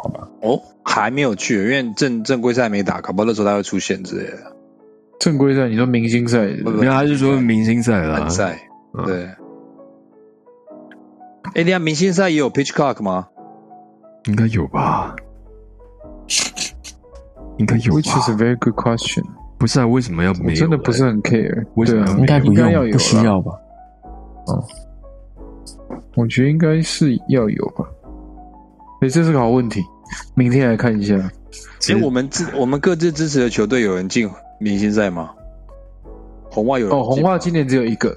[0.00, 4.56] 好吧，哦，还没有去，因为正正规赛没打，搞不好那时候他会出现之类的。
[5.18, 6.46] 正规赛，你说明星赛？
[6.64, 8.30] 没有，他是说明星赛了。
[8.30, 8.56] 赛，
[9.04, 9.24] 对。
[11.56, 13.26] 哎，你看明星赛也有 pitch clock 吗？
[14.26, 15.16] 应该有吧？
[17.58, 19.24] 应该有吧？Which is a very good question.
[19.58, 20.58] 不是啊，为什么要没有？
[20.58, 23.52] 真的不是很 care，为什么应该不用，不需要吧？
[24.48, 24.62] 嗯，
[26.16, 27.84] 我觉得应该是要有吧。
[29.00, 29.80] 哎，这是个好问题，
[30.34, 31.16] 明天来看一下。
[31.88, 34.28] 哎，我们支我们各自支持的球队有人进
[34.58, 35.30] 明星赛吗？
[36.50, 38.16] 红袜有哦，红袜今年只有一个。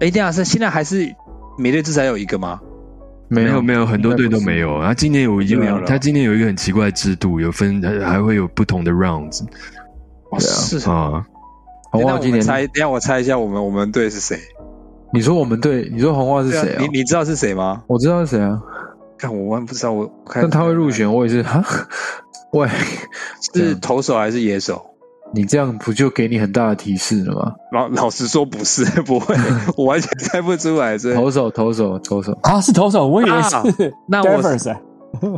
[0.00, 1.14] 哎，这样是现在还是
[1.58, 2.60] 美队至少有一个吗？
[3.28, 4.80] 没有没有，很多队都没有。
[4.82, 5.86] 他今年有已经没有了。
[5.86, 9.42] 他今年有一个很奇怪的制度，有分还会有不同的 rounds。
[10.38, 11.24] 是啊，
[11.90, 14.38] 红袜今年猜，等下我猜一下，我们我们队是谁？
[15.12, 16.76] 你说我们队，你说红袜是谁啊？
[16.80, 17.82] 你你知道是谁吗？
[17.86, 18.60] 我知道是谁啊？
[19.18, 21.62] 看我完不知道，我但他会入选，我也是哈。
[22.52, 22.68] 喂，
[23.54, 24.84] 是投手还是野手？
[25.34, 27.52] 你这样不就给你很大的提示了吗？
[27.72, 29.34] 老老实说不是， 不会，
[29.76, 30.96] 我完全猜不出来。
[30.96, 33.92] 这投手，投手，投手啊，是投手，我以为是。
[34.06, 34.40] 那我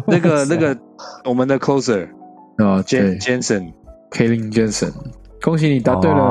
[0.06, 0.76] 那个那个
[1.24, 2.06] 我们的 closer
[2.58, 3.72] 啊 Jensen。
[4.10, 4.92] Kevin Jensen，
[5.42, 6.22] 恭喜你答对了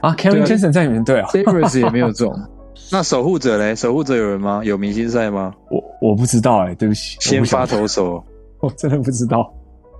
[0.00, 2.32] 啊！Kevin Jensen 在你们队啊，Davis 也没有中。
[2.90, 3.74] 那守护者嘞？
[3.74, 4.62] 守护者有人吗？
[4.64, 5.52] 有明星赛吗？
[5.70, 7.16] 我我不知道哎，对不起。
[7.20, 8.22] 先发投手，
[8.60, 9.40] 我真的不知道，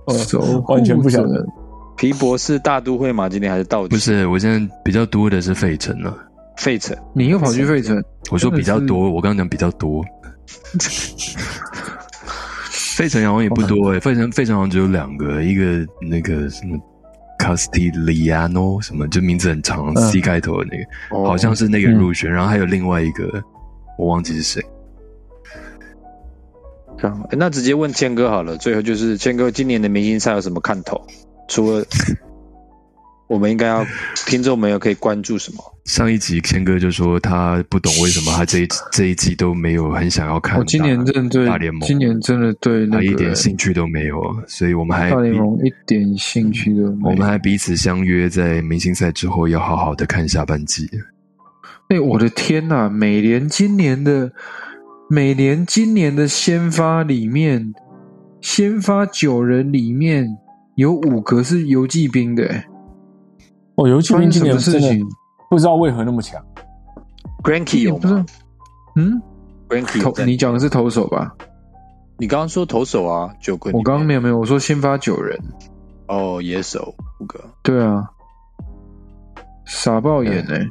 [0.05, 1.45] 哦，完全不晓得。
[1.97, 3.27] 皮博是大都会吗？
[3.27, 3.89] 今天还是道奇？
[3.89, 6.17] 不是，我现在比较多的是费城了。
[6.57, 8.01] 费城，你又跑去费城？
[8.31, 10.03] 我说比较多，我刚刚讲比较多。
[12.99, 16.77] 费城好像也不多哎，费城费城好像只有两个，一个那个什么
[17.39, 20.83] Castigliano 什么，就名字很长，C 开头的那个，
[21.25, 23.41] 好像是那个入选，然后还有另外一个，
[23.97, 24.61] 我忘记是谁。
[27.31, 31.01] 那直接问谦哥好了，最后就是谦哥今年的明星赛有什么看头？
[31.47, 31.85] 除了
[33.29, 33.85] 我们应该要
[34.25, 35.63] 听众朋友可以关注什么？
[35.85, 40.57] 上一集谦哥就说他不懂为什么他这一这一季都没有很想要看。
[40.57, 47.09] 我今年真的对大联盟，今年真的对那一点兴趣都没有，所以我们还大联盟一点兴趣都没有。
[47.09, 50.89] 我们还彼此相约在明星赛之后要好好的看下半季。
[51.89, 52.89] 哎，我的天呐！
[52.89, 54.31] 美联今年的
[55.07, 57.73] 美联今年的先发里面，
[58.41, 60.37] 先发九人里面
[60.75, 62.63] 有五个是游击兵的。
[63.79, 65.07] 哦，游击兵今年事情
[65.49, 66.43] 不知道为何那么强。
[67.41, 68.25] Granky 有吗？
[68.97, 69.21] 嗯
[69.69, 71.33] ，Granky 投你讲的是投手吧？
[72.17, 73.71] 你刚刚说投手啊，九个。
[73.71, 75.39] 我刚刚没有没有，我说先发九人。
[76.07, 77.39] 哦，野手五个。
[77.63, 78.09] 对啊，
[79.65, 80.69] 傻爆眼哎！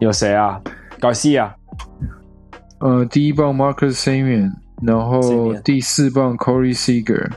[0.00, 0.60] 有谁啊？
[1.00, 1.54] 搞戏啊？
[2.80, 4.52] 呃，第一棒 Marcus Simeon，
[4.82, 7.30] 然后第四棒 Corey Seager，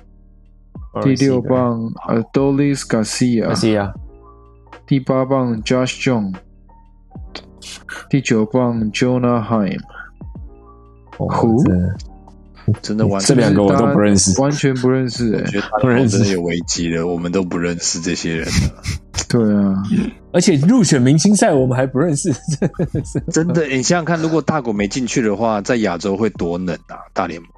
[1.02, 3.94] 第六棒呃 Dolis Garcia。
[4.88, 6.34] 第八棒 Josh Jung，
[8.10, 9.80] 第九棒 Jonah Heim，
[11.18, 11.64] 胡，
[12.82, 15.34] 真的完这两个我都不认识，完全不认识。
[15.34, 18.84] 我觉得不认识有危机了，我们都不认识这些人了。
[19.28, 19.84] 对啊，
[20.32, 22.32] 而且入选明星赛我们还不认识，
[23.34, 23.66] 真的。
[23.66, 26.98] 你想想看，如果大谷没进去的话，在亚洲会多冷啊！
[27.12, 27.50] 大联盟，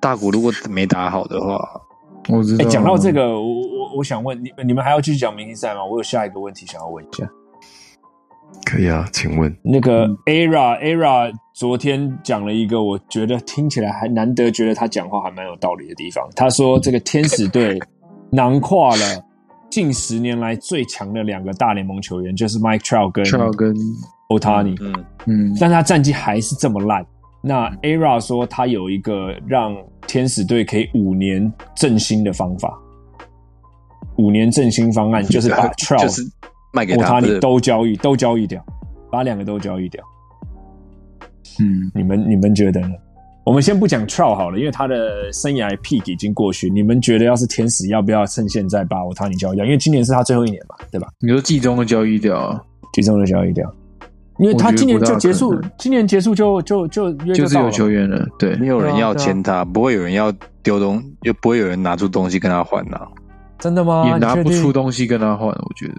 [0.00, 1.80] 大谷如果没打好的话。
[2.28, 2.68] 我知道。
[2.68, 5.84] 讲到这个，我我我想问你，你们还要继续讲明星赛吗？
[5.84, 7.28] 我有下一个问题想要问一下。
[8.64, 16.28] 可以啊，请问那个 Era Era 昨天讲了一个，我觉得听起来还难得，觉得他讲话还蛮有道理的地方。
[16.36, 17.78] 他说这个天使队
[18.30, 19.24] 囊括了
[19.70, 23.74] 近十年来最强的两个大联盟球员，就是 Mike Trout 跟 Trout 跟
[24.28, 24.76] Otani。
[24.80, 27.04] 嗯嗯，但他战绩还是这么烂。
[27.42, 29.76] 那 Era 说他有一个让
[30.06, 32.78] 天使队可以五年振兴的方法，
[34.16, 36.30] 五年振兴方案 就是把 Trout
[36.72, 38.64] 卖给他，你都交易都交易掉，
[39.10, 40.02] 把两个都交易掉。
[41.60, 42.94] 嗯，你们你们觉得呢？
[43.44, 46.70] 我们先不讲 Trout 好了，因为他的生涯 peak 已经过去。
[46.70, 49.64] 你们觉得要是天使要不要趁现在把 Otani 交易掉？
[49.64, 51.08] 因为今年是他最后一年嘛，对吧？
[51.18, 53.68] 你说季中的交易掉，季中的交易掉。
[54.42, 60.32] 因为他今年就结束，今年结束就就就就是有球员了，对，没有人要签他，不会有人要
[60.64, 63.00] 丢东，又不会有人拿出东西跟他换呐。
[63.60, 64.04] 真的吗？
[64.08, 65.94] 也拿不出东西跟他换，我觉得。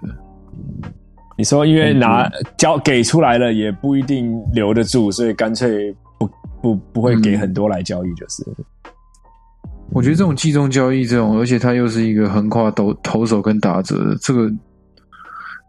[1.38, 6.28] 你说，因为拿交给出来了，也不一定留得住，所以干脆不
[6.60, 8.44] 不不会给很多来交易，就是。
[9.90, 14.52] 我觉得这种集中交易，这种而且他又是一个横跨投投手跟打者，这个。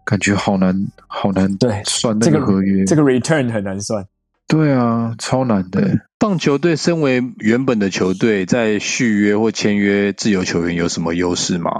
[0.05, 4.05] 感觉好难，好难对算那个合约，这个 return 很难算。
[4.47, 6.01] 对啊，超难的。
[6.19, 11.71] 棒球队身为原本的球队，在续约或签约自由球员有什么优势吗？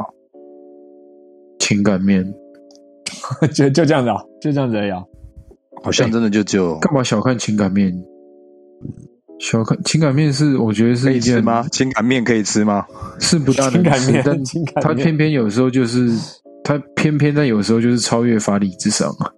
[1.59, 2.34] 情感面，
[3.53, 5.03] 就就这样子啊，就这样子而已啊。
[5.84, 7.95] 好像真的就只有干嘛小看情感面？
[9.39, 11.67] 小看情感面是我觉得是一件吗？
[11.71, 12.88] 情感面可以吃吗？
[13.19, 14.41] 是不大情感面，但
[14.82, 16.09] 他偏偏有时候就是。
[16.66, 19.30] 他偏偏在有时候就是超越法理之上啊！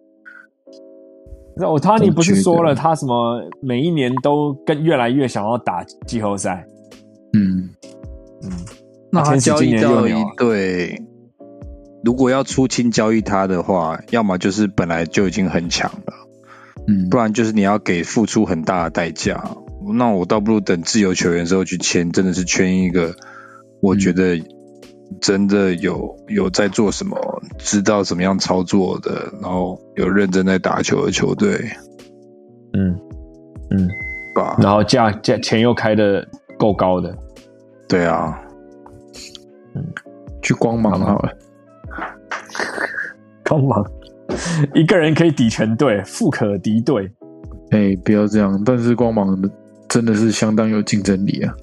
[1.58, 6.66] 那我他你不是说了他什么每一年都更越来越想要打季后赛？
[7.34, 7.70] 嗯
[8.44, 8.52] 嗯，
[9.12, 11.02] 那他交易到一队，
[12.02, 16.14] 如果要出清交易他的话，要么就是本来就已经很强了，
[16.88, 19.44] 嗯，不然就是你要给付出很大的代价。
[19.98, 23.14] 那我倒不如等自由球员之后去签，真的是签一个，
[23.82, 24.40] 我觉得。
[25.22, 27.18] 真的有有在做什么，
[27.58, 31.70] 知道怎么样操作的，然后有认真在打球的球队，
[32.74, 33.00] 嗯
[33.70, 33.88] 嗯，
[34.36, 36.28] 吧，然后价价钱又开的
[36.58, 37.16] 够高的，
[37.88, 38.40] 对啊，
[39.76, 39.84] 嗯，
[40.42, 41.34] 去光芒好了，
[43.48, 43.86] 光芒。
[44.76, 47.10] 一个人可以抵全队，富可敌队，
[47.72, 49.38] 哎，不要这样，但是光芒
[49.88, 51.54] 真的是相当有竞争力啊，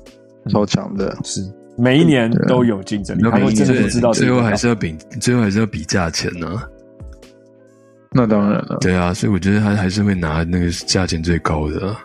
[0.49, 1.43] 超强的，是。
[1.77, 4.13] 每一年都有竞争力，他们真的不知道。
[4.13, 6.63] 最后还是要比，最后还是要比价钱呢。
[8.13, 8.79] 那当然了。
[8.81, 11.97] 对啊，所以我觉得他还是会拿那个价钱最高的。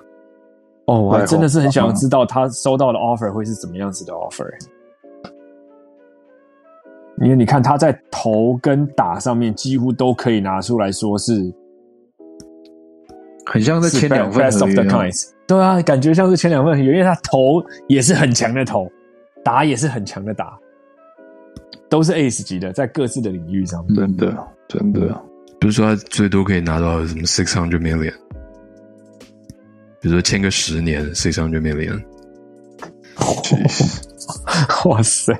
[0.86, 4.50] 哦，我真的是很想知道他收到的 offer 会是怎么样子的 offer。
[7.22, 11.54] 因为你看他在投跟打上面几乎都可以拿出来说是，
[13.46, 15.12] 很像在签两份合约。
[15.46, 18.92] 对啊，感觉像是签两份合约，因为他投也是很强的投。
[19.50, 20.56] 打也是很强的打，
[21.90, 25.20] 都是 Ace 级的，在各自的领域上，真的真的，
[25.60, 28.14] 比如说他最多可以拿到什么 six hundred million，
[30.00, 32.00] 比如说签个十年 six hundred million，
[34.88, 35.34] 哇塞，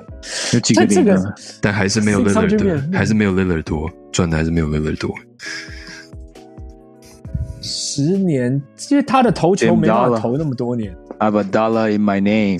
[0.54, 1.32] 有几个零啊？
[1.62, 5.14] 但还是没有 Lillard，还是没有 Lillard 多赚的，还是没有 Lillard 多。
[7.62, 10.92] 十年，因为他的投球没办法投那么多年。
[11.18, 12.58] I have a dollar in my name。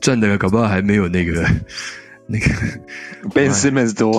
[0.00, 1.44] 赚的搞不好还没有那个
[2.26, 2.46] 那个
[3.34, 4.12] Ben Simmons 多。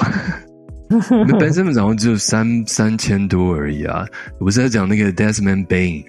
[1.39, 4.05] Ben Simmons 好像只有三三千多而已啊！
[4.39, 6.05] 我是在讲那个 Desmond Bain。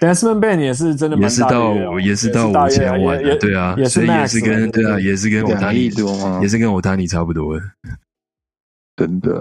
[0.00, 6.40] Desmond Bain 也是真的也是到也是到五千万的，对啊，所以也是跟对啊，也是跟欧塔尼多吗？
[6.42, 7.60] 也是跟欧塔尼差不多。
[8.96, 9.38] 真的。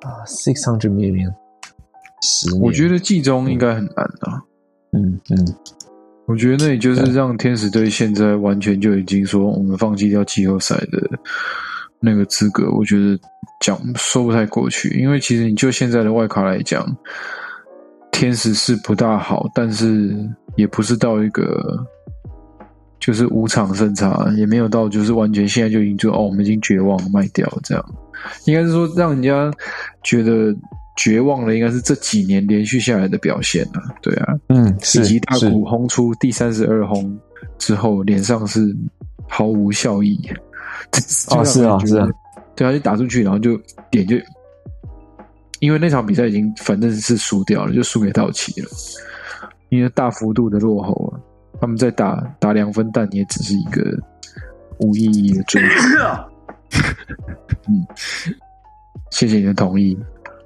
[0.00, 1.32] 啊，six hundred million，
[2.22, 4.42] 十我觉得季中应该很难啊。
[4.92, 5.54] 嗯嗯，
[6.26, 11.10] 我觉得那也就是让天使队现在完全就已经说我们放弃掉季后赛的
[12.00, 12.70] 那个资格。
[12.72, 13.18] 我觉得
[13.60, 16.86] 讲说不太过去，因为其实你就现在的外卡来讲，
[18.10, 20.16] 天使是不大好，但是
[20.56, 21.86] 也不是到一个
[22.98, 27.84] 就是五场胜差，也没有到就是完全现在就已经就哦，我们已经绝望卖掉这样。
[28.46, 29.52] 应该是说，让人家
[30.02, 30.54] 觉得
[30.98, 33.80] 绝望的，应该是这几年连续下来的表现啊。
[34.02, 37.16] 对啊，嗯，以及大股轰出第三十二轰
[37.56, 38.76] 之后，脸上是
[39.28, 40.20] 毫无笑意。
[41.30, 42.08] 啊，是啊，是啊，
[42.56, 43.56] 对啊，就打出去，然后就
[43.90, 44.16] 点就，
[45.60, 48.68] 因为那场比赛已经反正是输掉了，就输给道奇了，
[49.68, 51.20] 因为大幅度的落后啊。
[51.60, 53.82] 他们在打打两分但，也只是一个
[54.78, 55.60] 无意义的追。
[57.66, 57.84] 嗯，
[59.10, 59.98] 谢谢你的同意。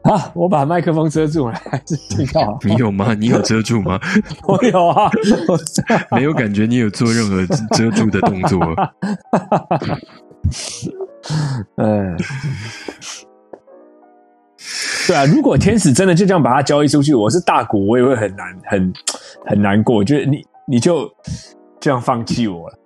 [0.05, 2.59] 好，我把麦克风遮住了，还是听到？
[2.65, 3.15] 你有吗？
[3.15, 4.01] 你有遮住吗？
[4.49, 5.11] 我有啊，
[6.11, 7.47] 没有感觉你有做任何
[7.77, 8.61] 遮住的动作。
[11.77, 12.17] 嗯，
[15.07, 18.93] 对啊，如果天使真的就这样把它交易出去，我是大股，我也会很难，很
[19.47, 20.03] 很难过。
[20.03, 21.09] 就是你，你就
[21.79, 22.79] 这样放弃我了。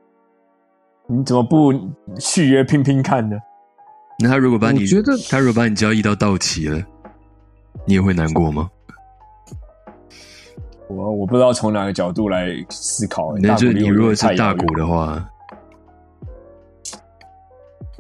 [1.09, 1.73] 你怎么不
[2.19, 3.39] 续约拼拼看呢？
[4.19, 6.83] 那他如果把你觉得他如果把你交易到到期了，
[7.85, 8.71] 你也会难过吗？
[10.89, 13.35] 我我不知道从哪个角度来思考。
[13.39, 15.29] 那就你如果是大股的话，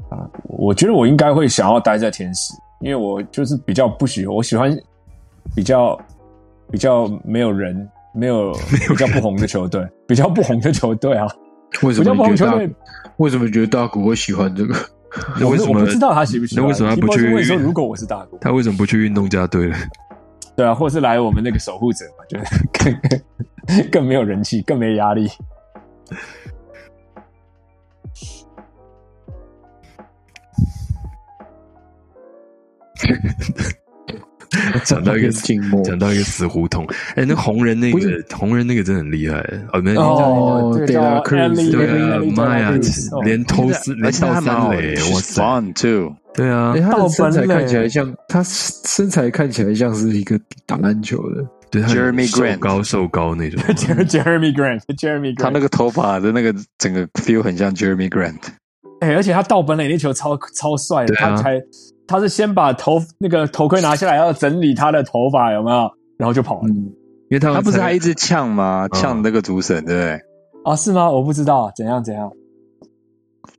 [0.09, 4.70] 啊，我觉得我应该会想要待在天使，因为我就是比较不喜欢，我喜欢
[5.55, 5.99] 比较
[6.70, 8.53] 比较没有人、没有
[8.89, 11.27] 比较不红的球队，比较不红的球队啊。
[11.83, 12.70] 为什么觉得？
[13.16, 14.74] 为什么觉得大股会喜欢这个？
[15.41, 16.62] 那为什么不知道他喜不喜欢？
[16.64, 17.27] 那为什么他不去？
[17.57, 19.77] 如果我是大哥，他为什么不去运动家队了？
[20.57, 22.39] 对啊，或是来我们那个守护者嘛，就
[22.73, 22.99] 更
[23.91, 25.29] 更没有人气，更没压力。
[34.85, 35.29] 讲到一个
[35.85, 37.99] 讲到一个死胡同，哎，那红人那个
[38.35, 39.39] 红人那个真的很厉害，
[39.73, 42.73] 哦，没哦，对啊，对啊，妈呀，
[43.25, 45.43] 连偷四连倒三垒，哇塞
[45.75, 58.39] ，too，对啊，他的身材看起来像他身材看起来像是一个打篮球的，对，Jeremy Grant 高瘦高那种， Jeremy Grant，Jeremy，他那个头发的那个整个 feel 很像 Jeremy Grant，
[59.01, 61.61] 哎，而且他倒本垒那球超超帅，他才。
[62.07, 65.91] 他是先把头那个头盔拿下来，要整理他的头发，有没有？
[66.19, 66.69] 然后就跑了。
[66.69, 68.89] 因为他他不是还一直呛吗？
[68.93, 70.21] 呛那个主审，对不对？
[70.65, 71.11] 啊，是吗？
[71.11, 72.31] 我不知道，怎样怎样？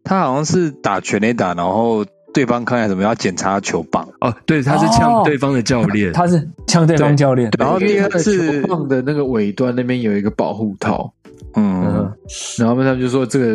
[0.04, 4.08] 他好像是打全垒打，然后对方看来什么要检查球棒。
[4.22, 7.52] 哦，对，他是呛对方的教练，他是呛对方教练。
[7.60, 11.14] 然后第二次球棒的那个尾端那边有一个保护套。
[11.60, 12.14] 嗯，
[12.60, 13.46] 然后他们就说这个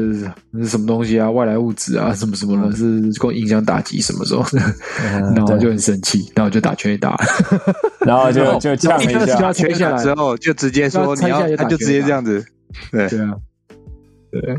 [0.54, 1.30] 是什么东西啊？
[1.30, 4.44] 外来物质啊，什么什么的，是够影响打击什么时候？
[5.36, 7.16] 然后就很生气，然后就打拳打，
[8.04, 10.02] 然后就就呛一下，拳下来。
[10.02, 12.44] 之后就直接说你要，他就直接这样子，
[12.90, 13.08] 对。
[13.08, 13.34] 对啊，
[14.32, 14.56] 对，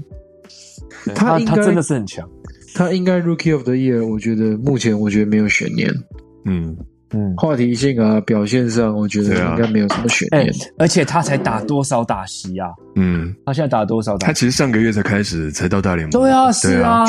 [1.13, 2.25] 他他真的是很强，
[2.75, 5.93] 他应该 Rookie of the Year，我觉得目前我觉得没有悬念，
[6.45, 6.77] 嗯。
[7.13, 10.51] 嗯，话题性啊，表现上，我觉得应该没有什么悬念。
[10.77, 12.67] 而且他才打多少打席啊？
[12.95, 14.27] 嗯，他现在打多少打？
[14.27, 16.11] 他其实上个月才开始，才到大联盟。
[16.11, 17.03] 对啊，是啊。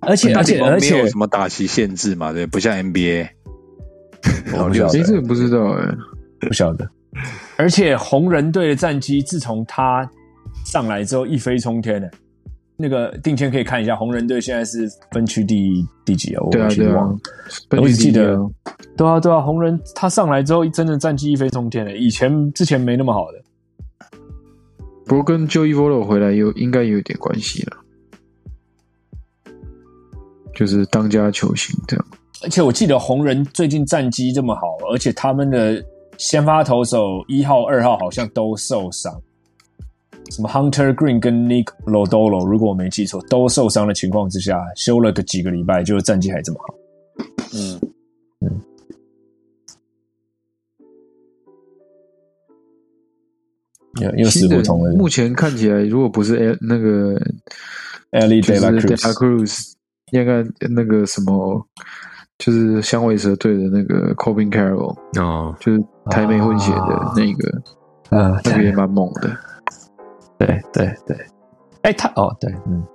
[0.00, 2.32] 而且而且而且没有什么打席限制嘛？
[2.32, 3.26] 对，不像 NBA。
[4.54, 5.84] 我不晓得，这个不知道哎，
[6.40, 6.88] 不晓得。
[7.56, 10.08] 而且红人队的战绩自从他
[10.64, 12.10] 上来之后一飞冲天的。
[12.80, 16.46] 那个定签可以看一下，红人队现在是分区第第几啊？
[16.50, 17.08] 对啊，对啊，
[17.70, 18.36] 我只记得，
[18.96, 21.96] 对啊，对啊，红人他上来之后，真的战绩一飞冲天了。
[21.96, 23.42] 以前之前没那么好的，
[25.06, 27.76] 不过跟 Joey Volo 回来有应该有点关系了，
[30.54, 32.06] 就是当家球星这样。
[32.44, 35.84] 而且我记得红人最近战绩这么好，而且他们的
[36.16, 39.20] 先发投手一号、二号好像都受伤，
[40.30, 46.74] 什么 Hunter Green 跟 Nick Lodolo，如果我没记错，都受伤的情况之下，休了个几个礼拜，就战绩还这么好。
[47.54, 47.80] 嗯
[48.40, 48.60] 嗯，
[54.00, 54.92] 又又死不同的。
[54.92, 57.14] 目前看起来，如果不是 L 那个
[58.12, 58.70] Ellie De La
[59.12, 59.72] Cruz，
[60.12, 61.66] 应该那个什么。
[62.38, 69.36] 就是香味蛇队的那个 Cobin Carroll 哦，就是台美混血的那个，啊，那个也蛮猛的。
[70.38, 71.16] 对对对，
[71.82, 72.86] 哎，他哦，对，嗯，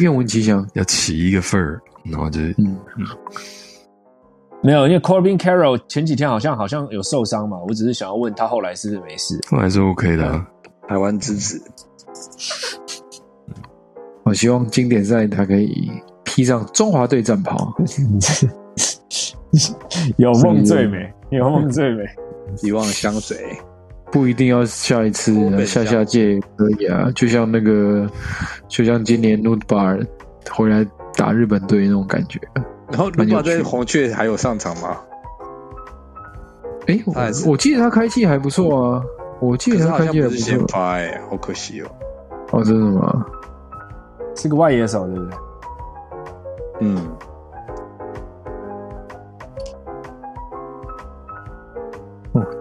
[0.00, 3.06] 愿闻其详，要起一个份儿，然后就嗯嗯，
[4.62, 10.44] 没有，因为 Corbin Carroll 前几天好像好像有受伤嘛，我只是想要问他后来是不是没事，后来是 OK 的，
[10.88, 11.60] 台湾支持。
[14.24, 15.90] 我希望经典赛他可以。
[16.28, 17.72] 披上中华队战袍，
[20.18, 22.04] 有梦最美，有梦最美，
[22.56, 23.38] 希望相随，
[24.16, 27.10] 不一定要下一次，下下届也可以啊。
[27.14, 28.08] 就像那个，
[28.66, 30.06] 就像今年 n u b a r
[30.50, 30.82] 回来
[31.14, 32.40] 打日本队那种感觉。
[32.88, 34.96] 然后 n u b a r 在红雀还有上场吗？
[36.86, 37.14] 哎，我
[37.50, 39.02] 我记得他开季还不错啊，
[39.38, 40.80] 我记得他开季还不错。
[40.80, 41.86] 哎，好可惜哦。
[42.52, 43.26] 哦，真的吗？
[44.34, 45.38] 是个外野手，对不对？
[46.80, 46.96] 嗯，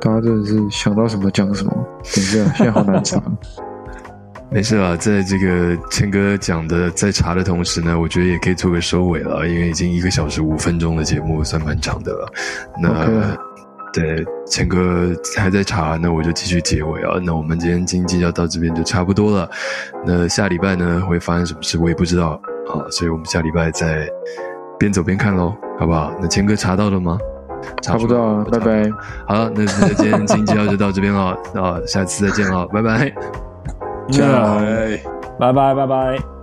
[0.05, 1.71] 大家真的是想到什么讲什么。
[2.13, 3.19] 等一下，现在好难查。
[4.51, 12.31] 没事啊，在这个谦哥讲的在查的同时呢，我觉得也可以做个收尾了，因为已经一个小时五分钟的节目，算蛮长的了。
[12.79, 13.35] 那
[13.91, 17.19] 对谦哥还在查，那我就继续结尾啊。
[17.25, 19.49] 那我们今天经济要到这边就差不多了。
[20.05, 22.39] 那下礼拜呢会发生什么事，我也不知道。
[22.69, 24.07] 啊，所以我们下礼拜再
[24.77, 26.13] 边走边看喽，好不好？
[26.21, 27.17] 那谦哥查到了吗？
[27.81, 28.89] 查不多了，拜拜。
[29.27, 33.13] 好，那那今天新期要就到这边了， 啊，下次再见了，拜拜。
[35.39, 36.34] 拜拜拜拜拜。